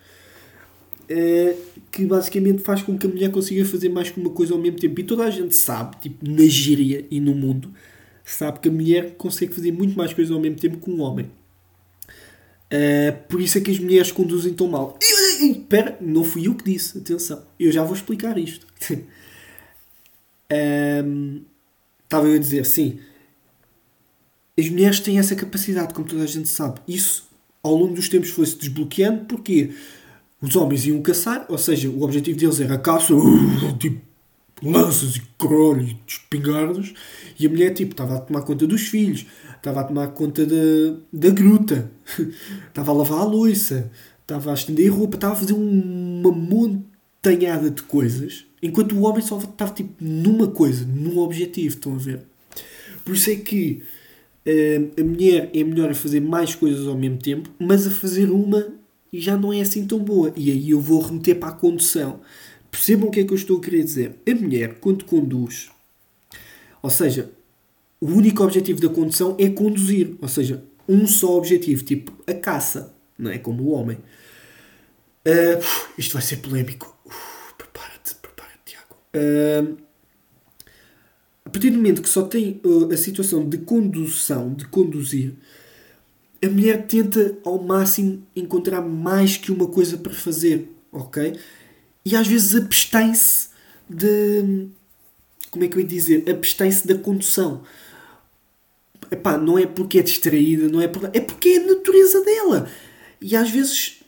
É, 1.08 1.56
que 1.90 2.04
basicamente 2.04 2.62
faz 2.62 2.82
com 2.82 2.98
que 2.98 3.06
a 3.06 3.08
mulher 3.08 3.30
consiga 3.30 3.64
fazer 3.64 3.88
mais 3.88 4.10
que 4.10 4.20
uma 4.20 4.30
coisa 4.30 4.52
ao 4.52 4.60
mesmo 4.60 4.78
tempo. 4.78 5.00
E 5.00 5.04
toda 5.04 5.24
a 5.24 5.30
gente 5.30 5.56
sabe, 5.56 5.96
tipo, 6.00 6.28
na 6.28 6.44
gíria 6.46 7.06
e 7.10 7.18
no 7.18 7.34
mundo, 7.34 7.72
sabe 8.24 8.60
que 8.60 8.68
a 8.68 8.72
mulher 8.72 9.14
consegue 9.16 9.54
fazer 9.54 9.72
muito 9.72 9.96
mais 9.96 10.12
coisas 10.12 10.34
ao 10.34 10.40
mesmo 10.40 10.58
tempo 10.58 10.78
que 10.78 10.90
um 10.90 11.00
homem. 11.00 11.30
Uh, 12.68 13.16
por 13.28 13.40
isso 13.40 13.56
é 13.56 13.60
que 13.62 13.70
as 13.70 13.78
mulheres 13.78 14.12
conduzem 14.12 14.52
tão 14.52 14.68
mal. 14.68 14.98
Espera, 15.40 15.96
não 16.00 16.22
fui 16.22 16.46
eu 16.46 16.54
que 16.54 16.70
disse, 16.70 16.98
atenção. 16.98 17.42
Eu 17.58 17.72
já 17.72 17.82
vou 17.82 17.94
explicar 17.94 18.36
isto. 18.36 18.66
um, 21.04 21.42
estava 22.04 22.28
eu 22.28 22.34
a 22.34 22.38
dizer, 22.38 22.66
sim. 22.66 22.98
As 24.58 24.68
mulheres 24.68 25.00
têm 25.00 25.18
essa 25.18 25.34
capacidade, 25.34 25.94
como 25.94 26.06
toda 26.06 26.24
a 26.24 26.26
gente 26.26 26.48
sabe. 26.48 26.80
Isso, 26.86 27.28
ao 27.62 27.74
longo 27.74 27.94
dos 27.94 28.08
tempos, 28.08 28.30
foi-se 28.30 28.56
desbloqueando, 28.56 29.24
porque 29.24 29.70
os 30.40 30.54
homens 30.54 30.86
iam 30.86 31.02
caçar, 31.02 31.46
ou 31.48 31.58
seja, 31.58 31.88
o 31.88 32.02
objetivo 32.02 32.38
deles 32.38 32.60
era 32.60 32.74
a 32.74 32.78
caça, 32.78 33.12
tipo, 33.78 34.00
lanças 34.62 35.16
e 35.16 35.22
caralho, 35.38 35.82
e 35.82 35.98
espingardas, 36.06 36.92
e 37.38 37.46
a 37.46 37.50
mulher, 37.50 37.72
tipo, 37.74 37.92
estava 37.92 38.16
a 38.16 38.20
tomar 38.20 38.42
conta 38.42 38.66
dos 38.66 38.82
filhos, 38.82 39.26
estava 39.56 39.80
a 39.80 39.84
tomar 39.84 40.08
conta 40.08 40.46
da, 40.46 40.96
da 41.12 41.30
gruta, 41.30 41.90
estava 42.68 42.92
a 42.92 42.94
lavar 42.94 43.20
a 43.20 43.24
louça, 43.24 43.90
estava 44.22 44.50
a 44.50 44.54
estender 44.54 44.92
roupa, 44.92 45.16
estava 45.16 45.34
a 45.34 45.36
fazer 45.36 45.54
uma 45.54 46.30
montanhada 46.30 47.70
de 47.70 47.82
coisas, 47.82 48.44
enquanto 48.62 48.94
o 48.94 49.02
homem 49.02 49.22
só 49.22 49.38
estava 49.38 49.72
tipo 49.72 49.92
numa 50.00 50.48
coisa, 50.48 50.84
num 50.86 51.18
objetivo, 51.18 51.74
estão 51.74 51.94
a 51.94 51.98
ver? 51.98 52.22
Por 53.04 53.14
isso 53.14 53.30
é 53.30 53.36
que 53.36 53.82
uh, 54.46 55.00
a 55.00 55.04
mulher 55.04 55.50
é 55.54 55.64
melhor 55.64 55.90
a 55.90 55.94
fazer 55.94 56.20
mais 56.20 56.54
coisas 56.54 56.86
ao 56.86 56.96
mesmo 56.96 57.18
tempo, 57.18 57.50
mas 57.58 57.86
a 57.86 57.90
fazer 57.90 58.30
uma 58.30 58.77
já 59.12 59.36
não 59.36 59.52
é 59.52 59.60
assim 59.60 59.86
tão 59.86 59.98
boa. 59.98 60.32
E 60.36 60.50
aí 60.50 60.70
eu 60.70 60.80
vou 60.80 61.00
remeter 61.00 61.38
para 61.38 61.48
a 61.48 61.52
condução. 61.52 62.20
Percebam 62.70 63.08
o 63.08 63.10
que 63.10 63.20
é 63.20 63.24
que 63.24 63.32
eu 63.32 63.36
estou 63.36 63.58
a 63.58 63.60
querer 63.60 63.82
dizer. 63.82 64.16
A 64.28 64.34
mulher, 64.34 64.78
quando 64.80 65.04
conduz, 65.04 65.70
ou 66.82 66.90
seja, 66.90 67.30
o 68.00 68.06
único 68.06 68.42
objetivo 68.44 68.80
da 68.80 68.88
condução 68.88 69.34
é 69.38 69.48
conduzir, 69.48 70.14
ou 70.20 70.28
seja, 70.28 70.62
um 70.88 71.06
só 71.06 71.36
objetivo, 71.36 71.84
tipo 71.84 72.12
a 72.26 72.34
caça, 72.34 72.94
não 73.18 73.30
é 73.30 73.38
como 73.38 73.64
o 73.64 73.70
homem. 73.70 73.98
Uh, 75.26 75.62
isto 75.98 76.12
vai 76.12 76.22
ser 76.22 76.36
polémico. 76.36 76.96
Prepara-te, 77.56 78.14
prepara-te, 78.14 78.60
Tiago. 78.64 78.96
Uh, 79.14 79.76
a 81.44 81.50
partir 81.50 81.70
do 81.70 81.76
momento 81.76 82.02
que 82.02 82.08
só 82.08 82.22
tem 82.22 82.60
uh, 82.64 82.92
a 82.92 82.96
situação 82.96 83.46
de 83.46 83.58
condução, 83.58 84.54
de 84.54 84.66
conduzir, 84.66 85.34
a 86.42 86.48
mulher 86.48 86.86
tenta 86.86 87.36
ao 87.44 87.60
máximo 87.60 88.26
encontrar 88.34 88.80
mais 88.80 89.36
que 89.36 89.50
uma 89.50 89.66
coisa 89.66 89.96
para 89.98 90.12
fazer, 90.12 90.70
ok? 90.92 91.38
E 92.04 92.14
às 92.16 92.26
vezes 92.26 92.54
abstém-se 92.54 93.48
de. 93.88 94.68
Como 95.50 95.64
é 95.64 95.68
que 95.68 95.76
eu 95.76 95.80
ia 95.80 95.86
dizer? 95.86 96.28
Abstém-se 96.30 96.86
da 96.86 96.96
condução. 96.96 97.62
Epá, 99.10 99.36
não 99.36 99.58
é 99.58 99.66
porque 99.66 99.98
é 99.98 100.02
distraída, 100.02 100.68
não 100.68 100.80
é 100.80 100.86
porque. 100.86 101.18
É 101.18 101.20
porque 101.20 101.48
é 101.48 101.56
a 101.58 101.66
natureza 101.66 102.22
dela. 102.24 102.70
E 103.20 103.34
às 103.34 103.50
vezes 103.50 104.00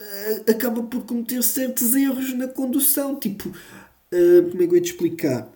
eh, 0.00 0.44
acaba 0.48 0.82
por 0.82 1.02
cometer 1.04 1.42
certos 1.42 1.94
erros 1.94 2.32
na 2.34 2.48
condução. 2.48 3.18
Tipo, 3.20 3.50
uh, 3.50 4.50
como 4.50 4.62
é 4.62 4.66
que 4.66 4.72
eu 4.72 4.76
ia 4.76 4.82
te 4.82 4.92
explicar? 4.92 5.52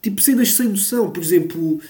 Tipo, 0.00 0.20
cenas 0.22 0.52
sem 0.52 0.68
noção. 0.68 1.10
Por 1.10 1.22
exemplo, 1.22 1.80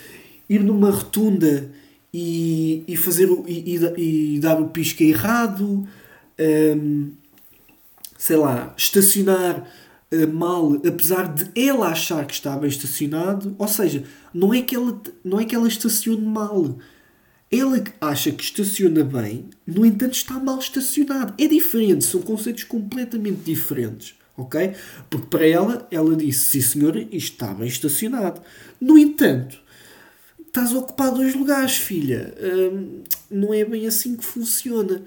ir 0.48 0.60
numa 0.60 0.90
rotunda 0.90 1.70
e, 2.12 2.84
e 2.86 2.96
fazer 2.96 3.30
o, 3.30 3.44
e, 3.46 3.76
e, 3.76 4.36
e, 4.36 4.40
dar 4.40 4.60
o 4.60 4.68
pisca 4.68 5.04
errado, 5.04 5.86
um, 6.38 7.12
sei 8.18 8.36
lá, 8.36 8.74
estacionar 8.76 9.68
uh, 10.12 10.32
mal, 10.32 10.74
apesar 10.86 11.32
de 11.32 11.50
ela 11.60 11.88
achar 11.88 12.24
que 12.26 12.34
está 12.34 12.56
bem 12.56 12.68
estacionado. 12.68 13.54
Ou 13.58 13.68
seja, 13.68 14.04
não 14.32 14.52
é 14.54 14.62
que 14.62 14.74
ela, 14.74 15.00
não 15.24 15.40
é 15.40 15.44
que 15.44 15.54
ela 15.54 15.68
estacione 15.68 16.24
mal. 16.24 16.78
Ela 17.50 17.82
acha 18.00 18.32
que 18.32 18.42
estaciona 18.42 19.04
bem, 19.04 19.48
no 19.66 19.86
entanto 19.86 20.14
está 20.14 20.34
mal 20.34 20.58
estacionado. 20.58 21.34
É 21.38 21.46
diferente, 21.46 22.04
são 22.04 22.20
conceitos 22.20 22.64
completamente 22.64 23.42
diferentes. 23.44 24.14
Ok? 24.36 24.72
Porque 25.08 25.26
para 25.28 25.46
ela, 25.46 25.88
ela 25.90 26.14
disse: 26.14 26.40
sim 26.40 26.60
senhora, 26.60 27.00
isto 27.00 27.32
está 27.32 27.54
bem 27.54 27.66
estacionado. 27.66 28.42
No 28.80 28.98
entanto, 28.98 29.58
estás 30.56 30.72
a 30.72 30.78
ocupar 30.78 31.12
dois 31.12 31.34
lugares, 31.34 31.76
filha. 31.76 32.34
Hum, 32.40 33.02
não 33.30 33.52
é 33.52 33.62
bem 33.62 33.86
assim 33.86 34.16
que 34.16 34.24
funciona. 34.24 35.02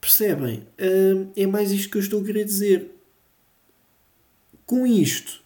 Percebem? 0.00 0.66
Hum, 0.80 1.28
é 1.36 1.46
mais 1.46 1.70
isto 1.70 1.90
que 1.90 1.98
eu 1.98 2.00
estou 2.02 2.22
a 2.22 2.24
querer 2.24 2.44
dizer. 2.44 2.90
Com 4.64 4.86
isto, 4.86 5.42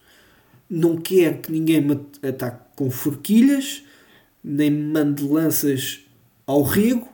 não 0.69 0.97
quero 0.97 1.39
que 1.39 1.51
ninguém 1.53 1.81
me 1.81 2.01
ataque 2.23 2.65
com 2.77 2.91
forquilhas, 2.91 3.83
nem 4.43 4.71
me 4.71 4.93
mande 4.93 5.25
lanças 5.25 6.01
ao 6.47 6.63
rego, 6.63 7.09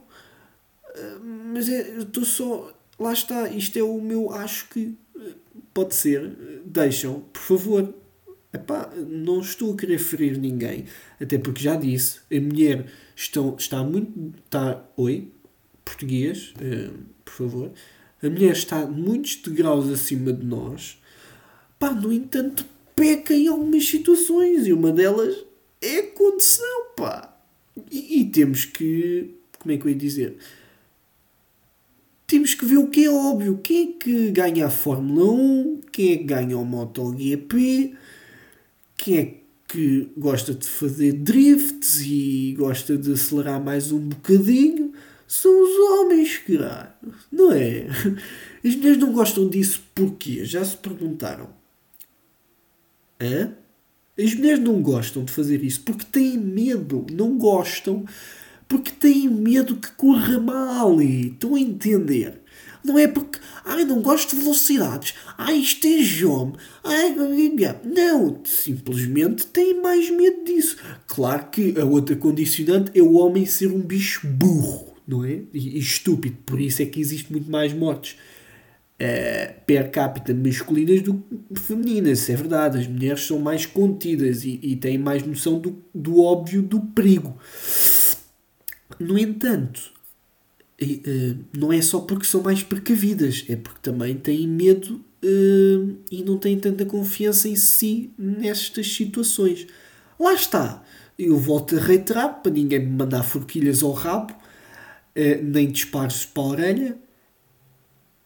hum, 0.94 1.52
mas 1.54 1.68
é, 1.70 1.98
estou 1.98 2.24
só. 2.24 2.72
Lá 2.98 3.12
está, 3.12 3.48
isto 3.48 3.78
é 3.78 3.82
o 3.82 4.00
meu. 4.00 4.30
Acho 4.32 4.68
que 4.68 4.94
pode 5.72 5.94
ser. 5.94 6.36
Deixam, 6.66 7.20
por 7.32 7.40
favor, 7.40 7.94
Epá, 8.56 8.90
não 8.96 9.40
estou 9.40 9.72
a 9.72 9.76
querer 9.76 9.98
ferir 9.98 10.38
ninguém, 10.38 10.86
até 11.20 11.38
porque 11.38 11.62
já 11.62 11.76
disse, 11.76 12.20
a 12.32 12.40
mulher 12.40 12.86
estão, 13.14 13.54
está 13.56 13.82
muito. 13.84 14.34
Está, 14.44 14.84
oi, 14.96 15.28
português, 15.84 16.52
uh, 16.56 16.92
por 17.24 17.32
favor. 17.32 17.72
A 18.22 18.28
mulher 18.28 18.52
está 18.52 18.86
muitos 18.86 19.36
degraus 19.36 19.88
acima 19.88 20.32
de 20.32 20.44
nós. 20.44 21.00
Pá, 21.78 21.92
no 21.92 22.12
entanto, 22.12 22.66
peca 22.94 23.34
em 23.34 23.46
algumas 23.46 23.86
situações 23.86 24.66
e 24.66 24.72
uma 24.72 24.90
delas 24.90 25.44
é 25.80 25.98
a 25.98 26.06
condição, 26.12 26.86
pá. 26.96 27.36
E, 27.90 28.20
e 28.20 28.24
temos 28.24 28.64
que. 28.64 29.34
Como 29.58 29.74
é 29.74 29.78
que 29.78 29.84
eu 29.86 29.90
ia 29.90 29.96
dizer? 29.96 30.36
Temos 32.26 32.54
que 32.54 32.64
ver 32.64 32.78
o 32.78 32.88
que 32.88 33.04
é 33.04 33.10
óbvio. 33.10 33.58
Quem 33.62 33.90
é 33.90 33.92
que 33.92 34.30
ganha 34.30 34.66
a 34.66 34.70
Fórmula 34.70 35.30
1? 35.32 35.80
Quem 35.92 36.12
é 36.12 36.16
que 36.16 36.24
ganha 36.24 36.58
o 36.58 36.64
MotoGP? 36.64 37.94
Quem 38.96 39.18
é 39.18 39.34
que 39.68 40.10
gosta 40.16 40.54
de 40.54 40.66
fazer 40.66 41.12
drifts 41.12 42.00
e 42.00 42.54
gosta 42.56 42.96
de 42.96 43.12
acelerar 43.12 43.62
mais 43.62 43.90
um 43.92 44.00
bocadinho 44.00 44.92
são 45.26 45.50
os 45.62 45.90
homens, 45.90 46.38
caralho. 46.38 46.92
Não 47.30 47.52
é? 47.52 47.86
As 48.64 48.76
mulheres 48.76 48.98
não 48.98 49.12
gostam 49.12 49.48
disso 49.48 49.82
porquê? 49.94 50.44
Já 50.44 50.64
se 50.64 50.76
perguntaram? 50.76 51.50
Hã? 53.20 53.52
As 54.18 54.34
mulheres 54.34 54.60
não 54.60 54.80
gostam 54.80 55.24
de 55.24 55.32
fazer 55.32 55.62
isso 55.64 55.82
porque 55.82 56.04
têm 56.04 56.38
medo. 56.38 57.04
Não 57.12 57.36
gostam 57.36 58.04
porque 58.68 58.90
têm 58.90 59.28
medo 59.28 59.76
que 59.76 59.90
corra 59.92 60.38
mal. 60.38 61.02
E 61.02 61.28
estão 61.28 61.54
a 61.54 61.60
entender? 61.60 62.40
Não 62.86 62.96
é 62.96 63.08
porque, 63.08 63.40
ai, 63.64 63.84
não 63.84 64.00
gosto 64.00 64.36
de 64.36 64.42
velocidades, 64.42 65.14
ai, 65.36 65.56
isto 65.56 65.86
é 65.88 65.98
ai, 66.84 67.12
não, 67.84 68.40
simplesmente 68.44 69.44
tem 69.46 69.82
mais 69.82 70.08
medo 70.08 70.44
disso. 70.44 70.76
Claro 71.08 71.48
que 71.50 71.74
a 71.78 71.84
outra 71.84 72.14
condicionante 72.14 72.96
é 72.96 73.02
o 73.02 73.14
homem 73.14 73.44
ser 73.44 73.66
um 73.66 73.80
bicho 73.80 74.24
burro, 74.28 74.94
não 75.06 75.24
é? 75.24 75.40
E, 75.52 75.76
e 75.76 75.78
estúpido, 75.80 76.36
por 76.46 76.60
isso 76.60 76.80
é 76.80 76.86
que 76.86 77.00
existe 77.00 77.32
muito 77.32 77.50
mais 77.50 77.72
mortes 77.72 78.16
uh, 79.00 79.60
per 79.66 79.90
capita 79.90 80.32
masculinas 80.32 81.02
do 81.02 81.14
que 81.52 81.60
femininas, 81.60 82.30
é 82.30 82.36
verdade. 82.36 82.78
As 82.78 82.86
mulheres 82.86 83.26
são 83.26 83.40
mais 83.40 83.66
contidas 83.66 84.44
e, 84.44 84.60
e 84.62 84.76
têm 84.76 84.96
mais 84.96 85.26
noção 85.26 85.58
do, 85.58 85.82
do 85.92 86.20
óbvio 86.20 86.62
do 86.62 86.80
perigo. 86.80 87.36
No 89.00 89.18
entanto, 89.18 89.95
não 91.56 91.72
é 91.72 91.80
só 91.80 92.00
porque 92.00 92.26
são 92.26 92.42
mais 92.42 92.62
precavidas, 92.62 93.44
é 93.48 93.56
porque 93.56 93.80
também 93.80 94.14
têm 94.14 94.46
medo 94.46 95.04
uh, 95.22 95.96
e 96.10 96.22
não 96.22 96.38
têm 96.38 96.58
tanta 96.58 96.84
confiança 96.84 97.48
em 97.48 97.56
si 97.56 98.12
nestas 98.18 98.92
situações. 98.92 99.66
Lá 100.18 100.34
está. 100.34 100.82
Eu 101.18 101.38
volto 101.38 101.76
a 101.76 101.80
reiterar 101.80 102.42
para 102.42 102.52
ninguém 102.52 102.80
me 102.80 102.92
mandar 102.92 103.22
forquilhas 103.22 103.82
ao 103.82 103.92
rabo, 103.92 104.34
uh, 104.34 105.42
nem 105.42 105.70
disparos 105.70 106.26
para 106.26 106.42
a 106.42 106.46
orelha. 106.46 106.98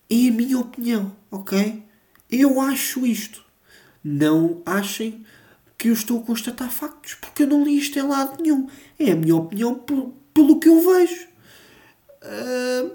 É 0.09 0.29
a 0.29 0.33
minha 0.33 0.59
opinião, 0.59 1.15
ok? 1.31 1.85
Eu 2.29 2.61
acho 2.61 3.07
isto. 3.07 3.45
Não 4.03 4.61
achem 4.67 5.25
que 5.79 5.89
eu 5.89 5.93
estou 5.93 6.21
a 6.21 6.23
constatar 6.23 6.71
factos, 6.71 7.15
porque 7.15 7.45
eu 7.45 7.47
não 7.47 7.63
li 7.63 7.79
isto 7.79 7.97
em 7.99 8.03
lado 8.03 8.43
nenhum. 8.43 8.69
É 8.99 9.13
a 9.13 9.17
minha 9.17 9.37
opinião 9.37 9.75
pelo 10.35 10.59
que 10.59 10.69
eu 10.69 10.85
vejo. 10.85 11.30
Uh, 12.23 12.91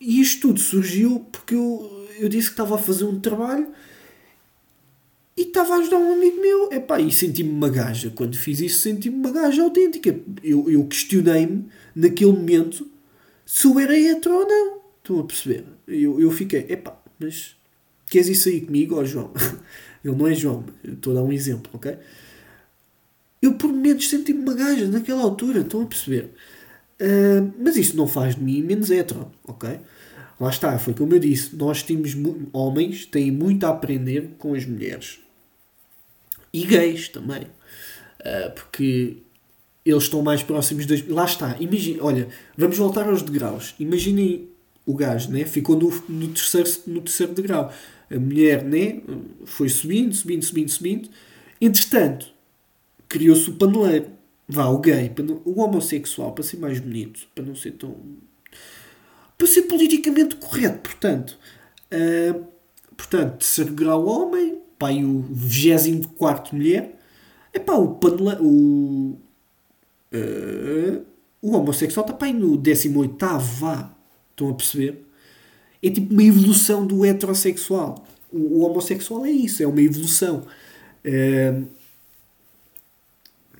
e 0.00 0.20
isto 0.20 0.48
tudo 0.48 0.60
surgiu 0.60 1.26
porque 1.32 1.54
eu, 1.54 2.08
eu 2.18 2.28
disse 2.28 2.48
que 2.48 2.54
estava 2.54 2.76
a 2.76 2.78
fazer 2.78 3.04
um 3.04 3.20
trabalho 3.20 3.68
e 5.36 5.42
estava 5.42 5.74
a 5.74 5.78
ajudar 5.78 5.98
um 5.98 6.14
amigo 6.14 6.40
meu. 6.40 6.72
Epá, 6.72 7.00
e 7.00 7.12
senti-me 7.12 7.50
uma 7.50 7.68
gaja. 7.68 8.10
Quando 8.10 8.36
fiz 8.36 8.60
isso, 8.60 8.80
senti-me 8.80 9.16
uma 9.16 9.30
gaja 9.30 9.62
autêntica. 9.62 10.18
Eu, 10.42 10.68
eu 10.68 10.84
questionei-me 10.86 11.68
naquele 11.94 12.32
momento 12.32 12.88
se 13.46 13.66
eu 13.66 13.78
era 13.78 13.98
hetero 13.98 14.34
ou 14.34 14.48
não. 14.48 14.78
Estão 14.98 15.20
a 15.20 15.24
perceber? 15.24 15.64
Eu, 15.86 16.20
eu 16.20 16.30
fiquei, 16.30 16.66
epá, 16.68 17.00
mas 17.18 17.56
queres 18.10 18.28
isso 18.28 18.48
aí 18.48 18.60
comigo, 18.60 18.96
ó 18.96 19.04
João? 19.04 19.32
Ele 20.04 20.14
não 20.16 20.26
é 20.26 20.34
João, 20.34 20.64
estou 20.84 21.12
a 21.12 21.16
dar 21.16 21.22
um 21.22 21.32
exemplo, 21.32 21.70
ok? 21.72 21.96
Eu 23.40 23.54
por 23.54 23.72
momentos 23.72 24.08
senti-me 24.08 24.40
uma 24.40 24.54
gaja 24.54 24.86
naquela 24.86 25.22
altura, 25.22 25.60
estão 25.60 25.82
a 25.82 25.86
perceber? 25.86 26.30
Uh, 27.00 27.52
mas 27.58 27.76
isso 27.76 27.96
não 27.96 28.08
faz 28.08 28.34
de 28.34 28.42
mim 28.42 28.62
menos 28.62 28.90
hetero, 28.90 29.30
ok? 29.46 29.78
Lá 30.40 30.50
está, 30.50 30.78
foi 30.78 30.94
como 30.94 31.14
eu 31.14 31.18
disse, 31.18 31.54
nós 31.56 31.82
temos 31.82 32.12
homens 32.52 33.06
têm 33.06 33.30
muito 33.30 33.64
a 33.64 33.70
aprender 33.70 34.30
com 34.38 34.54
as 34.54 34.64
mulheres 34.66 35.20
e 36.52 36.64
gays 36.64 37.08
também, 37.08 37.42
uh, 37.42 38.50
porque 38.54 39.18
eles 39.84 40.04
estão 40.04 40.22
mais 40.22 40.42
próximos 40.42 40.86
das. 40.86 41.06
Lá 41.06 41.24
está, 41.24 41.56
imagine, 41.60 41.98
olha, 42.00 42.28
vamos 42.56 42.76
voltar 42.76 43.08
aos 43.08 43.22
degraus. 43.22 43.74
Imaginem 43.78 44.48
o 44.84 44.94
gajo, 44.94 45.30
né? 45.30 45.44
Ficou 45.44 45.76
no, 45.76 45.90
no, 46.08 46.28
terceiro, 46.28 46.70
no 46.86 47.00
terceiro 47.00 47.32
degrau. 47.32 47.72
A 48.10 48.18
mulher, 48.18 48.64
né? 48.64 49.00
Foi 49.44 49.68
subindo, 49.68 50.14
subindo, 50.14 50.44
subindo, 50.44 50.70
subindo. 50.70 51.08
Entretanto, 51.60 52.26
criou-se 53.08 53.48
o 53.50 53.54
paneleiro 53.54 54.06
Vá, 54.48 54.66
o 54.68 54.78
gay, 54.78 55.12
não, 55.22 55.42
o 55.44 55.60
homossexual, 55.60 56.32
para 56.32 56.42
ser 56.42 56.56
mais 56.56 56.80
bonito, 56.80 57.28
para 57.34 57.44
não 57.44 57.54
ser 57.54 57.72
tão. 57.72 57.94
para 59.36 59.46
ser 59.46 59.62
politicamente 59.62 60.36
correto, 60.36 60.78
portanto. 60.78 61.38
Uh, 61.92 62.46
portanto, 62.96 63.38
terceiro 63.38 63.74
grau 63.74 64.06
homem, 64.06 64.58
pá, 64.78 64.90
e 64.90 65.04
o 65.04 65.20
24 65.30 66.56
mulher. 66.56 66.98
É 67.52 67.58
pá, 67.58 67.74
o 67.74 67.96
panela, 67.96 68.38
o. 68.40 69.18
Uh, 70.12 71.04
o 71.42 71.54
homossexual 71.54 72.06
está 72.06 72.16
pá, 72.16 72.32
no 72.32 72.56
18, 72.56 73.16
vá. 73.38 73.94
Estão 74.30 74.48
a 74.48 74.54
perceber? 74.54 75.04
É 75.82 75.90
tipo 75.90 76.12
uma 76.12 76.22
evolução 76.22 76.86
do 76.86 77.04
heterossexual. 77.04 78.06
O, 78.32 78.60
o 78.60 78.60
homossexual 78.60 79.26
é 79.26 79.30
isso, 79.30 79.62
é 79.62 79.66
uma 79.66 79.82
evolução. 79.82 80.46
Uh, 81.04 81.77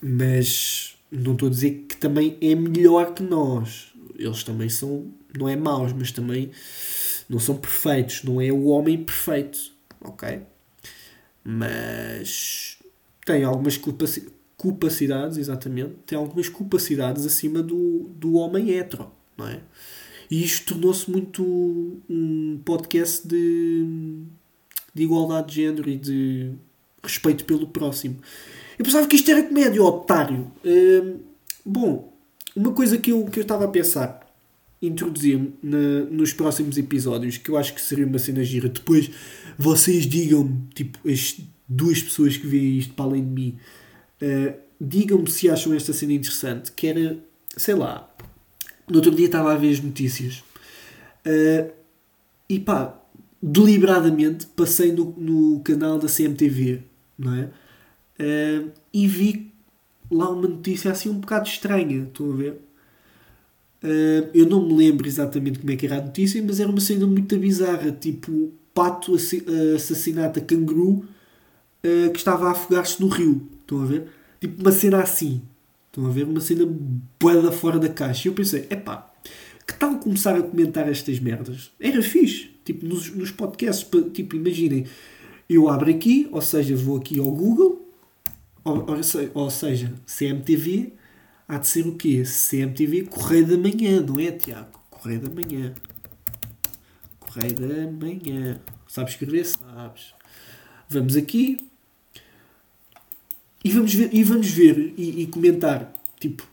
mas 0.03 0.97
não 1.11 1.33
estou 1.33 1.49
a 1.49 1.51
dizer 1.51 1.87
que 1.89 1.97
também 1.97 2.37
é 2.41 2.55
melhor 2.55 3.15
que 3.15 3.23
nós. 3.23 3.93
Eles 4.17 4.43
também 4.43 4.69
são, 4.69 5.07
não 5.37 5.49
é 5.49 5.57
maus, 5.57 5.93
mas 5.93 6.13
também 6.13 6.51
não 7.29 7.39
são 7.39 7.57
perfeitos. 7.57 8.23
Não 8.25 8.41
é 8.41 8.51
o 8.51 8.67
homem 8.67 9.03
perfeito, 9.03 9.73
ok? 10.01 10.41
Mas 11.45 12.79
tem 13.25 13.45
algumas 13.45 13.79
capacidades, 14.57 15.39
exatamente, 15.39 15.95
tem 16.07 16.19
algumas 16.19 16.49
capacidades 16.49 17.25
acima 17.27 17.63
do, 17.63 18.11
do 18.17 18.35
homem 18.35 18.71
hetero, 18.71 19.11
não 19.37 19.47
é? 19.47 19.61
E 20.31 20.45
isto 20.45 20.75
tornou-se 20.75 21.11
muito 21.11 21.43
um 22.09 22.61
podcast 22.65 23.27
de, 23.27 24.23
de 24.95 25.03
igualdade 25.03 25.49
de 25.49 25.55
género 25.55 25.89
e 25.89 25.97
de 25.97 26.53
respeito 27.03 27.45
pelo 27.47 27.67
próximo. 27.69 28.19
Eu 28.79 28.85
pensava 28.85 29.07
que 29.07 29.17
isto 29.17 29.31
era 29.31 29.43
comédia, 29.43 29.83
otário. 29.83 30.51
Hum, 30.65 31.17
bom, 31.65 32.13
uma 32.55 32.73
coisa 32.73 32.97
que 32.97 33.11
eu, 33.11 33.25
que 33.25 33.39
eu 33.39 33.43
estava 33.43 33.65
a 33.65 33.69
pensar 33.69 34.29
introduzir 34.81 35.41
nos 35.61 36.33
próximos 36.33 36.79
episódios, 36.79 37.37
que 37.37 37.51
eu 37.51 37.57
acho 37.57 37.75
que 37.75 37.81
seria 37.81 38.07
uma 38.07 38.19
cena 38.19 38.45
gira. 38.45 38.69
Depois 38.69 39.11
vocês 39.59 40.07
digam-me, 40.07 40.69
tipo, 40.73 40.99
as 41.09 41.41
duas 41.69 42.01
pessoas 42.01 42.37
que 42.37 42.47
veem 42.47 42.79
isto 42.79 42.95
para 42.95 43.07
além 43.07 43.25
de 43.25 43.31
mim, 43.31 43.59
uh, 44.23 44.55
digam-me 44.81 45.29
se 45.29 45.51
acham 45.51 45.75
esta 45.75 45.93
cena 45.93 46.13
interessante. 46.13 46.71
Que 46.73 46.87
era, 46.87 47.19
sei 47.57 47.75
lá, 47.75 48.09
no 48.89 48.97
outro 48.97 49.11
dia 49.11 49.27
estava 49.27 49.53
a 49.53 49.57
ver 49.57 49.73
as 49.73 49.81
notícias 49.81 50.45
uh, 51.27 51.73
e 52.49 52.61
pá, 52.61 52.97
deliberadamente 53.43 54.47
passei 54.47 54.93
no, 54.93 55.13
no 55.19 55.61
canal 55.61 55.99
da 55.99 56.09
CMTV, 56.09 56.83
não 57.19 57.35
é? 57.35 57.51
Uh, 58.21 58.71
e 58.93 59.07
vi 59.07 59.53
lá 60.11 60.31
uma 60.31 60.49
notícia 60.49 60.91
assim 60.91 61.09
um 61.09 61.21
bocado 61.21 61.49
estranha, 61.49 62.05
estão 62.05 62.33
a 62.33 62.37
ver? 62.37 62.53
Uh, 63.83 64.29
eu 64.35 64.47
não 64.47 64.67
me 64.67 64.75
lembro 64.75 65.07
exatamente 65.07 65.61
como 65.61 65.71
é 65.71 65.77
que 65.77 65.87
era 65.87 65.99
a 65.99 66.03
notícia, 66.03 66.43
mas 66.43 66.59
era 66.59 66.69
uma 66.69 66.81
cena 66.81 67.07
muito 67.07 67.39
bizarra, 67.39 67.93
tipo 67.93 68.53
pato 68.75 69.15
assassinato 69.75 70.39
a 70.39 70.43
canguru 70.43 71.05
uh, 71.85 72.11
que 72.13 72.19
estava 72.19 72.49
a 72.49 72.51
afogar-se 72.53 73.01
no 73.01 73.09
rio. 73.09 73.49
Estão 73.61 73.83
a 73.83 73.87
ver? 73.87 74.09
Tipo 74.41 74.63
uma 74.63 74.73
cena 74.73 75.03
assim. 75.03 75.43
Estão 75.87 76.07
a 76.07 76.11
ver? 76.11 76.25
Uma 76.25 76.41
cena 76.41 76.67
boeda 77.21 77.51
fora 77.51 77.79
da 77.79 77.89
caixa. 77.89 78.29
E 78.29 78.31
eu 78.31 78.35
pensei, 78.35 78.67
epá, 78.71 79.13
que 79.67 79.75
tal 79.75 79.99
começar 79.99 80.37
a 80.37 80.43
comentar 80.43 80.89
estas 80.89 81.19
merdas? 81.19 81.71
Era 81.81 82.01
fixe. 82.03 82.51
Tipo, 82.65 82.87
nos, 82.87 83.11
nos 83.15 83.31
podcasts, 83.31 83.89
tipo, 84.13 84.37
imaginem, 84.37 84.87
eu 85.49 85.69
abro 85.69 85.91
aqui, 85.91 86.29
ou 86.31 86.41
seja, 86.41 86.77
vou 86.77 86.99
aqui 86.99 87.19
ao 87.19 87.31
Google, 87.31 87.88
ou, 88.69 88.87
ou 89.35 89.51
seja, 89.51 89.95
CMTV, 90.07 90.93
há 91.47 91.59
de 91.59 91.67
ser 91.67 91.87
o 91.87 91.97
quê? 91.97 92.23
CMTV 92.25 93.05
Correio 93.05 93.47
da 93.47 93.57
Manhã, 93.57 94.01
não 94.01 94.19
é, 94.21 94.31
Tiago? 94.33 94.79
Correio 94.91 95.21
da 95.21 95.31
Manhã. 95.31 95.75
Correio 97.21 97.55
da 97.55 97.91
Manhã. 97.91 98.61
Sabes 98.87 99.13
escrever? 99.13 99.45
Sabes. 99.45 100.15
Vamos 100.89 101.17
aqui 101.17 101.59
e 103.65 103.71
vamos 103.71 103.93
ver, 103.93 104.11
e, 104.13 104.23
vamos 104.23 104.49
ver 104.49 104.95
e, 104.97 105.23
e 105.23 105.27
comentar. 105.27 105.93
Tipo, 106.19 106.47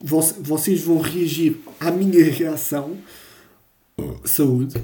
vocês 0.00 0.82
vão 0.82 1.00
reagir 1.00 1.56
à 1.80 1.90
minha 1.90 2.24
reação. 2.30 2.96
Saúde. 4.24 4.82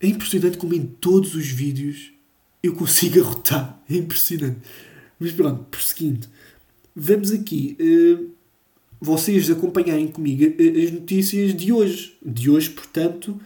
É 0.00 0.06
impressionante 0.06 0.56
como 0.56 0.74
em 0.74 0.86
todos 0.86 1.34
os 1.34 1.46
vídeos 1.46 2.12
eu 2.62 2.74
consigo 2.74 3.20
arrotar. 3.20 3.80
É 3.88 3.94
impressionante. 3.96 4.60
Mas 5.20 5.32
pronto, 5.32 5.64
prosseguindo. 5.64 6.26
Vamos 6.96 7.30
aqui. 7.30 7.76
Uh, 7.78 8.30
vocês 9.00 9.50
acompanharem 9.50 10.08
comigo 10.08 10.44
eh, 10.44 10.84
as 10.84 10.90
notícias 10.90 11.54
de 11.54 11.72
hoje. 11.72 12.16
De 12.24 12.50
hoje, 12.50 12.70
portanto, 12.70 13.38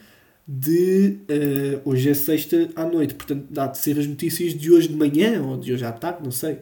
de. 0.46 1.18
Uh, 1.28 1.88
hoje 1.88 2.10
é 2.10 2.14
sexta 2.14 2.70
à 2.76 2.84
noite, 2.84 3.14
portanto, 3.14 3.46
dá 3.50 3.66
de 3.66 3.78
ser 3.78 3.98
as 3.98 4.06
notícias 4.06 4.54
de 4.54 4.70
hoje 4.70 4.88
de 4.88 4.96
manhã 4.96 5.42
ou 5.42 5.56
de 5.56 5.72
hoje 5.72 5.84
à 5.84 5.92
tarde, 5.92 6.20
não 6.22 6.30
sei. 6.30 6.58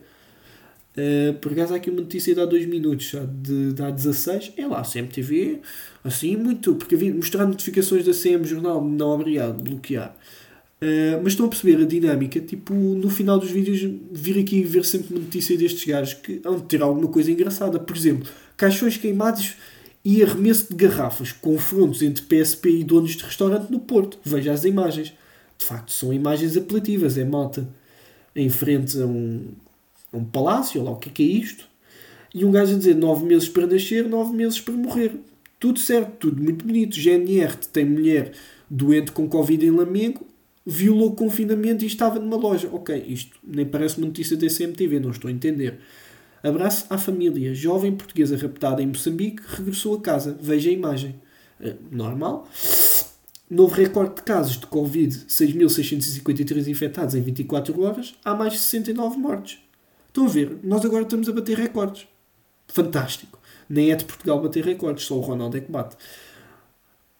Uh, 0.93 1.33
por 1.41 1.53
acaso 1.53 1.73
há 1.73 1.77
aqui 1.77 1.89
uma 1.89 2.03
notícia 2.03 2.35
de 2.35 2.41
há 2.41 2.45
2 2.45 2.67
minutos, 2.67 3.07
já 3.11 3.25
de, 3.25 3.73
de 3.73 3.83
há 3.83 3.91
16. 3.91 4.53
É 4.57 4.67
lá, 4.67 4.83
CMTV, 4.83 5.61
assim, 6.05 6.37
muito. 6.37 6.75
Porque 6.75 6.97
vi 6.97 7.13
mostrar 7.13 7.47
notificações 7.47 8.05
da 8.05 8.13
CM 8.13 8.45
Jornal, 8.45 8.83
não 8.83 9.09
obrigado, 9.11 9.63
bloquear. 9.63 10.17
Uh, 10.83 11.23
mas 11.23 11.35
estão 11.35 11.47
a 11.47 11.49
perceber 11.49 11.81
a 11.81 11.87
dinâmica, 11.87 12.41
tipo, 12.41 12.75
no 12.75 13.09
final 13.09 13.39
dos 13.39 13.53
vídeos, 13.53 13.89
vir 14.11 14.41
aqui 14.41 14.57
e 14.57 14.65
ver 14.65 14.85
sempre 14.85 15.15
uma 15.15 15.21
notícia 15.21 15.57
destes 15.57 15.85
gajos 15.85 16.15
que 16.15 16.41
hão 16.45 16.57
de 16.57 16.65
ter 16.65 16.83
alguma 16.83 17.07
coisa 17.07 17.31
engraçada. 17.31 17.79
Por 17.79 17.97
exemplo, 17.97 18.29
caixões 18.57 18.97
queimados 18.97 19.55
e 20.05 20.25
arremesso 20.25 20.67
de 20.71 20.75
garrafas, 20.75 21.31
confrontos 21.31 22.03
entre 22.03 22.25
PSP 22.25 22.81
e 22.81 22.83
donos 22.83 23.13
de 23.13 23.23
restaurante 23.23 23.71
no 23.71 23.79
Porto. 23.79 24.19
Veja 24.25 24.53
as 24.53 24.65
imagens. 24.65 25.13
De 25.57 25.65
facto, 25.65 25.93
são 25.93 26.13
imagens 26.13 26.57
apelativas. 26.57 27.17
É 27.17 27.25
malta 27.25 27.69
em 28.35 28.49
frente 28.49 29.01
a 29.01 29.07
um, 29.07 29.53
a 30.13 30.17
um 30.17 30.25
palácio, 30.25 30.83
lá 30.83 30.91
o 30.91 30.97
que 30.97 31.11
é, 31.11 31.13
que 31.13 31.23
é 31.23 31.27
isto. 31.27 31.69
E 32.35 32.45
um 32.45 32.51
gajo 32.51 32.75
a 32.75 32.79
dizer 32.79 32.97
nove 32.97 33.25
meses 33.25 33.49
para 33.49 33.69
nascer, 33.69 34.09
nove 34.09 34.35
meses 34.35 34.61
para 34.61 34.75
morrer. 34.75 35.13
Tudo 35.61 35.79
certo, 35.79 36.11
tudo 36.19 36.43
muito 36.43 36.65
bonito. 36.65 36.99
GNR 36.99 37.57
tem 37.73 37.85
mulher 37.85 38.33
doente 38.69 39.13
com 39.13 39.29
Covid 39.29 39.65
em 39.65 39.71
Lamego, 39.71 40.27
violou 40.65 41.11
o 41.11 41.17
confinamento 41.17 41.85
e 41.85 41.87
estava 41.87 42.19
numa 42.19 42.37
loja. 42.37 42.69
Ok, 42.73 43.05
isto 43.07 43.37
nem 43.43 43.67
parece 43.67 43.99
uma 43.99 44.07
notícia 44.07 44.37
da 44.37 44.47
CMTV, 44.47 45.01
não 45.01 45.11
estou 45.11 45.29
a 45.29 45.33
entender. 45.33 45.79
Abraço 46.43 46.87
à 46.91 46.99
família. 46.99 47.55
Jovem 47.55 47.95
portuguesa 47.95 48.37
raptada 48.37 48.83
em 48.83 48.87
Moçambique 48.87 49.43
regressou 49.47 49.95
a 49.95 50.01
casa. 50.01 50.37
Veja 50.41 50.71
a 50.71 50.73
imagem. 50.73 51.15
Uh, 51.61 51.77
normal. 51.91 52.49
Novo 53.49 53.75
recorde 53.75 54.17
de 54.17 54.23
casos 54.23 54.59
de 54.59 54.67
Covid: 54.67 55.27
6.653 55.29 56.67
infectados 56.69 57.15
em 57.15 57.23
24 57.23 57.81
horas. 57.83 58.15
Há 58.25 58.35
mais 58.35 58.55
de 58.55 58.59
69 58.59 59.19
mortes. 59.19 59.59
Estão 60.09 60.27
a 60.27 60.29
ver? 60.29 60.59
Nós 60.63 60.85
agora 60.85 61.05
estamos 61.05 61.29
a 61.29 61.33
bater 61.33 61.57
recordes. 61.57 62.07
Fantástico. 62.67 63.39
Nem 63.69 63.93
é 63.93 63.97
de 63.97 64.05
Portugal 64.05 64.41
bater 64.43 64.65
recordes, 64.65 65.05
só 65.05 65.17
o 65.17 65.21
Ronaldo 65.21 65.57
é 65.57 65.61
que 65.61 65.71
bate. 65.71 65.97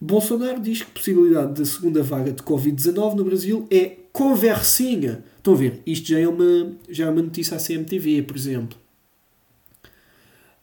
Bolsonaro 0.03 0.59
diz 0.59 0.81
que 0.81 0.91
a 0.91 0.93
possibilidade 0.93 1.53
da 1.53 1.65
segunda 1.65 2.03
vaga 2.03 2.33
de 2.33 2.43
Covid-19 2.43 3.15
no 3.15 3.23
Brasil 3.23 3.65
é 3.71 3.99
conversinha. 4.11 5.23
Estão 5.37 5.53
a 5.53 5.55
ver? 5.55 5.81
Isto 5.85 6.09
já 6.09 6.19
é 6.19 6.27
uma, 6.27 6.75
já 6.89 7.05
é 7.05 7.09
uma 7.09 7.21
notícia 7.21 7.55
à 7.55 7.59
CMTV, 7.59 8.23
por 8.23 8.35
exemplo. 8.35 8.77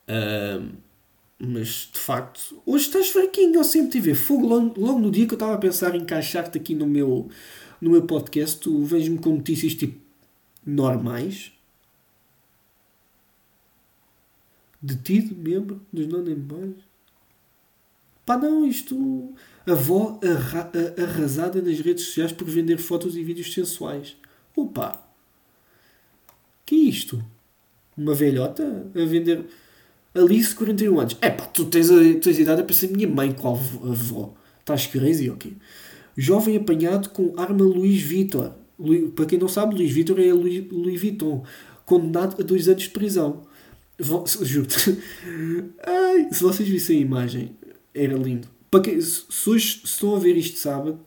Uh, 0.07 0.69
mas 1.39 1.89
de 1.91 1.99
facto, 1.99 2.61
hoje 2.67 2.85
estás 2.85 3.09
fraquinho 3.09 3.59
ao 3.59 3.65
CMTV. 3.65 4.15
Fogo 4.15 4.47
logo, 4.47 4.79
logo, 4.79 4.99
no 4.99 5.11
dia 5.11 5.27
que 5.27 5.33
eu 5.33 5.37
estava 5.37 5.55
a 5.55 5.59
pensar 5.59 5.95
em 5.95 6.03
encaixar-te 6.03 6.59
aqui 6.59 6.75
no 6.75 6.87
meu, 6.87 7.31
no 7.81 7.91
meu 7.93 8.03
podcast, 8.03 8.61
tu 8.61 8.85
vens-me 8.85 9.17
com 9.17 9.31
notícias 9.31 9.75
tipo 9.75 9.99
normais. 10.67 11.51
Detido, 14.83 15.35
membro 15.35 15.81
dos 15.91 16.07
não 16.07 16.21
embora. 16.29 16.90
Pá, 18.31 18.37
não, 18.37 18.65
isto. 18.65 19.35
Avó 19.67 20.21
arra 20.23 20.71
arrasada 20.97 21.61
nas 21.61 21.81
redes 21.81 22.05
sociais 22.05 22.31
por 22.31 22.47
vender 22.47 22.79
fotos 22.79 23.17
e 23.17 23.25
vídeos 23.25 23.53
sensuais. 23.53 24.17
Opa! 24.55 25.03
Que 26.65 26.77
é 26.77 26.79
isto? 26.79 27.21
Uma 27.97 28.15
velhota 28.15 28.87
a 28.95 29.05
vender 29.05 29.47
Alice, 30.15 30.55
41 30.55 31.01
anos. 31.01 31.17
É 31.21 31.29
pá, 31.29 31.45
tu 31.47 31.65
tens 31.65 31.91
a, 31.91 31.97
tens 32.21 32.39
a 32.39 32.43
idade 32.43 32.63
para 32.63 32.73
ser 32.73 32.93
minha 32.93 33.09
mãe, 33.09 33.33
qual 33.33 33.55
avó? 33.55 34.33
Estás 34.61 34.87
crazy, 34.87 35.29
ok? 35.29 35.57
Jovem 36.17 36.57
apanhado 36.57 37.09
com 37.09 37.35
arma 37.37 37.65
Luís 37.65 38.01
Vitor. 38.01 38.53
Para 39.17 39.27
quem 39.27 39.41
não 39.41 39.49
sabe, 39.49 39.75
Luís 39.75 39.91
Vitor 39.91 40.21
é 40.21 40.33
Louis, 40.33 40.71
Louis 40.71 41.01
Vuitton. 41.01 41.45
Condenado 41.85 42.41
a 42.41 42.45
dois 42.45 42.69
anos 42.69 42.85
de 42.85 42.91
prisão. 42.91 43.43
Juro-te. 44.43 44.99
Se 46.31 46.43
vocês 46.43 46.69
vissem 46.69 46.99
a 46.99 47.01
imagem, 47.01 47.57
era 47.95 48.15
lindo. 48.15 48.49
Para 48.71 48.83
quem, 48.83 49.01
se, 49.01 49.25
hoje, 49.49 49.81
estão 49.85 50.15
a 50.15 50.19
ver 50.19 50.37
isto 50.37 50.59
sábado, 50.59 51.01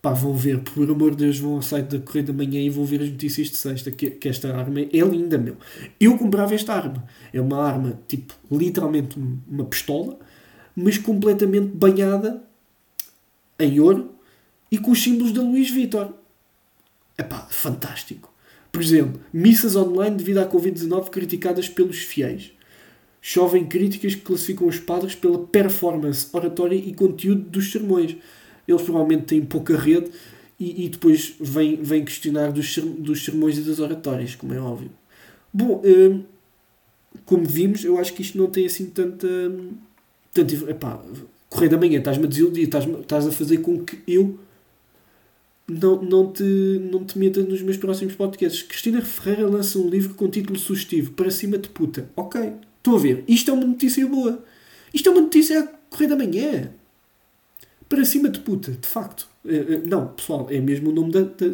pá, 0.00 0.12
vão 0.12 0.34
ver, 0.34 0.60
por 0.60 0.90
amor 0.90 1.10
de 1.12 1.24
Deus, 1.24 1.38
vão 1.38 1.54
ao 1.54 1.62
site 1.62 1.96
da 1.96 1.98
Correio 1.98 2.26
da 2.26 2.32
Manhã 2.32 2.60
e 2.60 2.70
vão 2.70 2.84
ver 2.84 3.02
as 3.02 3.10
notícias 3.10 3.50
de 3.50 3.56
sexta, 3.56 3.90
que, 3.90 4.10
que 4.10 4.28
esta 4.28 4.54
arma 4.54 4.80
é 4.80 5.00
linda, 5.00 5.38
meu. 5.38 5.56
Eu 6.00 6.16
comprava 6.16 6.54
esta 6.54 6.74
arma. 6.74 7.06
É 7.32 7.40
uma 7.40 7.62
arma, 7.62 8.00
tipo, 8.08 8.34
literalmente 8.50 9.18
uma 9.48 9.64
pistola, 9.64 10.18
mas 10.74 10.98
completamente 10.98 11.68
banhada 11.68 12.42
em 13.58 13.78
ouro 13.78 14.14
e 14.70 14.78
com 14.78 14.90
os 14.90 15.02
símbolos 15.02 15.32
da 15.32 15.42
Luís 15.42 15.70
Vitor. 15.70 16.14
Epá, 17.16 17.46
fantástico. 17.50 18.32
Por 18.72 18.80
exemplo, 18.80 19.20
missas 19.32 19.76
online 19.76 20.16
devido 20.16 20.38
à 20.38 20.48
Covid-19 20.48 21.10
criticadas 21.10 21.68
pelos 21.68 21.98
fiéis. 21.98 22.52
Chovem 23.24 23.64
críticas 23.64 24.16
que 24.16 24.20
classificam 24.20 24.66
os 24.66 24.78
padres 24.78 25.14
pela 25.14 25.38
performance 25.38 26.26
oratória 26.32 26.74
e 26.74 26.92
conteúdo 26.92 27.42
dos 27.42 27.70
sermões 27.70 28.16
eles 28.66 28.82
provavelmente 28.82 29.24
têm 29.24 29.44
pouca 29.44 29.76
rede 29.76 30.10
e, 30.58 30.84
e 30.84 30.88
depois 30.88 31.34
vêm, 31.40 31.76
vêm 31.82 32.04
questionar 32.04 32.52
dos, 32.52 32.78
dos 32.78 33.24
sermões 33.24 33.58
e 33.58 33.62
das 33.62 33.78
oratórias, 33.78 34.34
como 34.34 34.54
é 34.54 34.60
óbvio. 34.60 34.90
Bom, 35.52 35.82
hum, 35.84 36.22
como 37.24 37.44
vimos, 37.44 37.84
eu 37.84 37.98
acho 37.98 38.14
que 38.14 38.22
isto 38.22 38.38
não 38.38 38.48
tem 38.48 38.66
assim 38.66 38.86
tanta. 38.86 39.26
tanta 40.32 40.70
epá, 40.70 41.02
correio 41.48 41.70
da 41.70 41.78
manhã, 41.78 41.98
estás-me 41.98 42.24
a 42.24 42.28
desiludir, 42.28 42.64
estás, 42.64 42.86
estás 42.86 43.26
a 43.26 43.32
fazer 43.32 43.58
com 43.58 43.84
que 43.84 43.98
eu 44.06 44.38
não, 45.68 46.00
não, 46.00 46.32
te, 46.32 46.42
não 46.90 47.04
te 47.04 47.18
metas 47.18 47.46
nos 47.46 47.60
meus 47.60 47.76
próximos 47.76 48.14
podcasts. 48.14 48.62
Cristina 48.62 49.02
Ferreira 49.02 49.48
lança 49.48 49.78
um 49.78 49.88
livro 49.88 50.14
com 50.14 50.28
título 50.28 50.58
sugestivo, 50.58 51.12
Para 51.12 51.30
cima 51.30 51.58
de 51.58 51.68
puta. 51.68 52.08
Ok, 52.16 52.52
estou 52.82 52.96
a 52.96 52.98
ver. 52.98 53.24
Isto 53.28 53.52
é 53.52 53.54
uma 53.54 53.64
notícia 53.64 54.06
boa. 54.06 54.44
Isto 54.92 55.08
é 55.08 55.12
uma 55.12 55.20
notícia 55.20 55.60
a 55.60 55.66
correr 55.88 56.08
da 56.08 56.16
manhã. 56.16 56.72
Para 57.88 58.04
cima 58.04 58.28
de 58.28 58.40
puta, 58.40 58.72
de 58.72 58.86
facto. 58.86 59.28
Eh, 59.46 59.54
eh, 59.56 59.82
não, 59.86 60.08
pessoal, 60.08 60.48
é 60.50 60.60
mesmo 60.60 60.90
o 60.90 60.92
nome 60.92 61.12
da. 61.12 61.20
da 61.22 61.46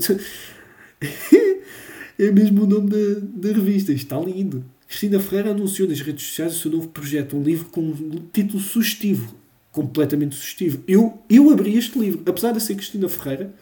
é 2.18 2.30
mesmo 2.32 2.64
o 2.64 2.66
nome 2.66 2.88
da, 2.88 3.20
da 3.20 3.52
revista. 3.52 3.92
Está 3.92 4.18
lindo. 4.18 4.64
Cristina 4.86 5.20
Ferreira 5.20 5.50
anunciou 5.50 5.86
nas 5.86 6.00
redes 6.00 6.24
sociais 6.24 6.56
o 6.56 6.58
seu 6.58 6.70
novo 6.70 6.88
projeto, 6.88 7.36
um 7.36 7.42
livro 7.42 7.66
com 7.66 7.82
um 7.82 8.22
título 8.32 8.58
sugestivo. 8.58 9.34
Completamente 9.70 10.34
sugestivo. 10.34 10.82
Eu, 10.88 11.18
eu 11.28 11.50
abri 11.50 11.76
este 11.76 11.98
livro, 11.98 12.22
apesar 12.24 12.52
de 12.52 12.62
ser 12.62 12.74
Cristina 12.74 13.06
Ferreira, 13.08 13.54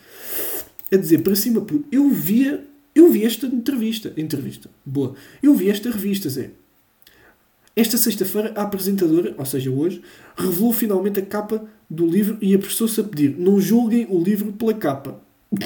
a 0.91 0.97
dizer 0.97 1.19
para 1.19 1.35
cima, 1.35 1.67
eu 1.91 2.09
via, 2.11 2.65
eu 2.95 3.11
vi 3.11 3.25
esta 3.25 3.47
entrevista. 3.47 4.13
Entrevista. 4.17 4.71
Boa. 4.85 5.17
Eu 5.43 5.55
vi 5.55 5.69
esta 5.69 5.91
revista, 5.91 6.29
Zé. 6.29 6.53
Esta 7.77 7.99
sexta-feira, 7.99 8.55
a 8.57 8.63
apresentadora, 8.63 9.35
ou 9.37 9.45
seja, 9.45 9.71
hoje, 9.71 10.01
revelou 10.35 10.73
finalmente 10.73 11.21
a 11.21 11.27
capa 11.27 11.63
do 11.91 12.07
livro 12.07 12.39
e 12.41 12.55
apressou-se 12.55 12.99
a 12.99 13.05
pedir: 13.05 13.37
não 13.39 13.61
julguem 13.61 14.07
o 14.09 14.19
livro 14.19 14.51
pela 14.55 14.73
capa. 14.73 15.21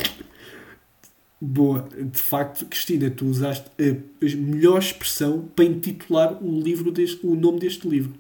Boa, 1.40 1.88
de 1.96 2.18
facto, 2.18 2.66
Cristina, 2.66 3.09
tu 3.09 3.25
usaste 3.27 3.70
a, 3.79 4.37
melhor 4.37 4.79
expressão 4.79 5.49
para 5.55 5.64
intitular 5.64 6.37
o 6.44 6.61
livro 6.61 6.90
deste, 6.90 7.25
o 7.25 7.35
nome 7.37 7.61
deste 7.61 7.88
livro. 7.88 8.12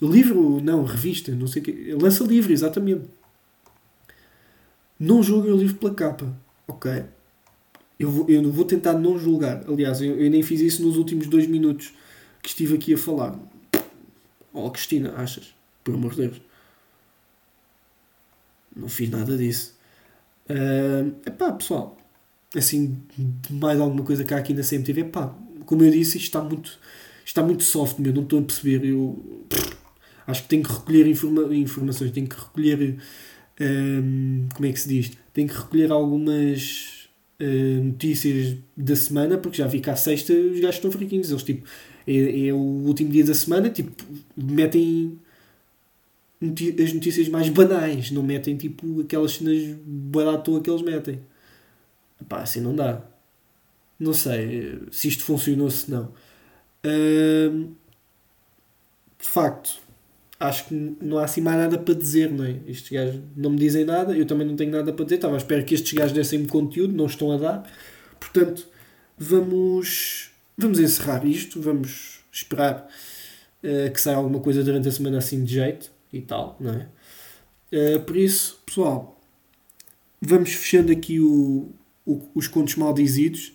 Livro, 0.00 0.60
não, 0.62 0.84
revista, 0.84 1.34
não 1.34 1.46
sei 1.46 1.62
o 1.62 1.64
quê. 1.64 1.96
Lança 2.00 2.22
livro, 2.22 2.52
exatamente. 2.52 3.06
Não 4.98 5.22
julguem 5.22 5.52
o 5.52 5.56
livro 5.56 5.76
pela 5.76 5.94
capa. 5.94 6.32
Ok. 6.68 7.04
Eu 7.98 8.10
vou, 8.10 8.28
eu 8.28 8.52
vou 8.52 8.64
tentar 8.64 8.92
não 8.92 9.18
julgar. 9.18 9.64
Aliás, 9.66 10.00
eu, 10.00 10.20
eu 10.20 10.30
nem 10.30 10.42
fiz 10.42 10.60
isso 10.60 10.82
nos 10.82 10.96
últimos 10.96 11.26
dois 11.26 11.46
minutos 11.46 11.92
que 12.42 12.48
estive 12.48 12.74
aqui 12.74 12.94
a 12.94 12.98
falar. 12.98 13.38
Oh, 14.52 14.70
Cristina, 14.70 15.14
achas? 15.16 15.54
Por 15.84 15.94
amor 15.94 16.12
de 16.14 16.28
Deus. 16.28 16.40
Não 18.74 18.88
fiz 18.88 19.10
nada 19.10 19.36
disso. 19.36 19.74
Uh, 20.48 21.14
epá, 21.26 21.52
pessoal. 21.52 21.96
Assim, 22.56 23.00
mais 23.50 23.78
alguma 23.78 24.04
coisa 24.04 24.24
cá 24.24 24.36
aqui 24.36 24.52
na 24.52 24.62
CMTV. 24.62 25.02
Epá, 25.02 25.34
como 25.66 25.84
eu 25.84 25.90
disse, 25.90 26.16
isto 26.16 26.26
está 26.26 26.42
muito, 26.42 26.78
está 27.24 27.42
muito 27.42 27.62
soft, 27.62 27.98
meu. 27.98 28.12
Não 28.12 28.22
estou 28.22 28.40
a 28.40 28.42
perceber. 28.42 28.84
Eu 28.84 29.44
acho 30.26 30.42
que 30.42 30.48
tenho 30.48 30.62
que 30.62 30.72
recolher 30.72 31.06
informa 31.06 31.54
informações. 31.54 32.10
Tenho 32.10 32.28
que 32.28 32.36
recolher. 32.36 32.98
Um, 33.60 34.48
como 34.54 34.66
é 34.66 34.72
que 34.72 34.80
se 34.80 34.88
diz? 34.88 35.12
Tenho 35.34 35.46
que 35.46 35.54
recolher 35.54 35.92
algumas 35.92 37.08
uh, 37.40 37.84
notícias 37.84 38.56
da 38.76 38.96
semana, 38.96 39.38
porque 39.38 39.58
já 39.58 39.66
vi 39.66 39.82
à 39.86 39.94
sexta 39.94 40.32
os 40.32 40.58
gajos 40.60 40.76
estão 40.76 40.90
friquinhos. 40.90 41.30
Eles, 41.30 41.42
tipo, 41.42 41.68
é, 42.06 42.48
é 42.48 42.52
o 42.52 42.56
último 42.56 43.10
dia 43.10 43.24
da 43.24 43.34
semana, 43.34 43.68
tipo, 43.70 43.90
metem 44.36 45.18
as 46.82 46.92
notícias 46.92 47.28
mais 47.28 47.48
banais, 47.50 48.10
não 48.10 48.22
metem 48.22 48.56
tipo 48.56 49.02
aquelas 49.02 49.32
cenas 49.32 49.76
à 50.34 50.38
toa 50.38 50.60
que 50.62 50.70
eles 50.70 50.82
metem. 50.82 51.20
Pá, 52.28 52.42
assim 52.42 52.60
não 52.60 52.74
dá. 52.74 53.02
Não 53.98 54.14
sei 54.14 54.80
se 54.90 55.08
isto 55.08 55.22
funcionou, 55.24 55.70
se 55.70 55.90
não. 55.90 56.12
de 56.82 57.68
facto, 59.28 59.78
acho 60.38 60.66
que 60.68 60.74
não 61.02 61.18
há 61.18 61.24
assim 61.24 61.42
mais 61.42 61.58
nada 61.58 61.78
para 61.78 61.94
dizer, 61.94 62.32
não 62.32 62.44
é? 62.44 62.56
Estes 62.66 62.90
gajos 62.90 63.20
não 63.36 63.50
me 63.50 63.58
dizem 63.58 63.84
nada, 63.84 64.16
eu 64.16 64.24
também 64.24 64.46
não 64.46 64.56
tenho 64.56 64.70
nada 64.70 64.92
para 64.92 65.04
dizer. 65.04 65.16
Estava 65.16 65.34
à 65.34 65.36
espera 65.36 65.62
que 65.62 65.74
estes 65.74 65.92
gajos 65.92 66.12
dessem-me 66.14 66.46
conteúdo, 66.46 66.94
não 66.94 67.06
estão 67.06 67.30
a 67.32 67.36
dar. 67.36 67.70
Portanto, 68.18 68.66
vamos, 69.18 70.30
vamos 70.56 70.78
encerrar 70.78 71.24
isto, 71.26 71.60
vamos 71.60 72.20
esperar 72.32 72.88
uh, 73.62 73.90
que 73.92 74.00
saia 74.00 74.16
alguma 74.16 74.40
coisa 74.40 74.62
durante 74.62 74.88
a 74.88 74.92
semana 74.92 75.18
assim 75.18 75.44
de 75.44 75.54
jeito 75.54 75.90
e 76.12 76.20
tal, 76.20 76.56
não 76.60 76.72
é? 76.72 76.88
Uh, 77.72 78.00
por 78.00 78.16
isso, 78.16 78.60
pessoal, 78.66 79.20
vamos 80.20 80.52
fechando 80.52 80.92
aqui 80.92 81.20
o, 81.20 81.70
o 82.04 82.20
os 82.34 82.48
contos 82.48 82.74
maldizidos. 82.76 83.52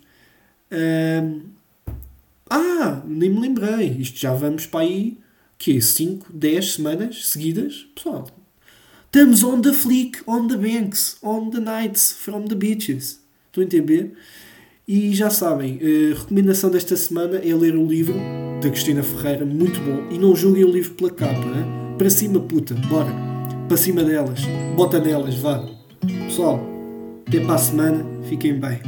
Uh, 0.71 1.55
ah, 2.49 3.01
nem 3.05 3.29
me 3.29 3.39
lembrei. 3.39 3.97
Isto 3.99 4.19
já 4.19 4.33
vamos 4.33 4.65
para 4.65 4.81
aí, 4.81 5.17
que 5.57 5.81
5, 5.81 6.31
10 6.31 6.73
semanas 6.73 7.27
seguidas. 7.27 7.87
Pessoal, 7.95 8.27
estamos 9.05 9.43
on 9.43 9.61
the 9.61 9.73
fleek, 9.73 10.21
on 10.27 10.47
the 10.47 10.57
banks, 10.57 11.17
on 11.21 11.49
the 11.49 11.59
nights, 11.59 12.11
from 12.11 12.45
the 12.45 12.55
beaches. 12.55 13.21
Estão 13.47 13.63
a 13.63 13.65
entender? 13.65 14.13
E 14.87 15.15
já 15.15 15.31
sabem, 15.31 15.79
a 15.81 16.13
uh, 16.13 16.19
recomendação 16.19 16.69
desta 16.69 16.95
semana 16.95 17.37
é 17.37 17.55
ler 17.55 17.75
o 17.75 17.83
livro 17.83 18.13
da 18.61 18.69
Cristina 18.69 19.01
Ferreira, 19.01 19.43
muito 19.43 19.79
bom. 19.79 20.13
E 20.13 20.19
não 20.19 20.35
julguem 20.35 20.63
o 20.63 20.71
livro 20.71 20.93
pela 20.93 21.09
capa, 21.09 21.33
hein? 21.33 21.95
Para 21.97 22.07
cima, 22.07 22.39
puta, 22.39 22.75
bora. 22.87 23.11
Para 23.67 23.77
cima 23.77 24.03
delas. 24.03 24.41
Bota 24.75 24.99
nelas, 24.99 25.39
vá. 25.39 25.65
Pessoal, 26.27 26.59
até 27.27 27.39
para 27.39 27.55
a 27.55 27.57
semana. 27.57 28.05
Fiquem 28.29 28.59
bem. 28.59 28.79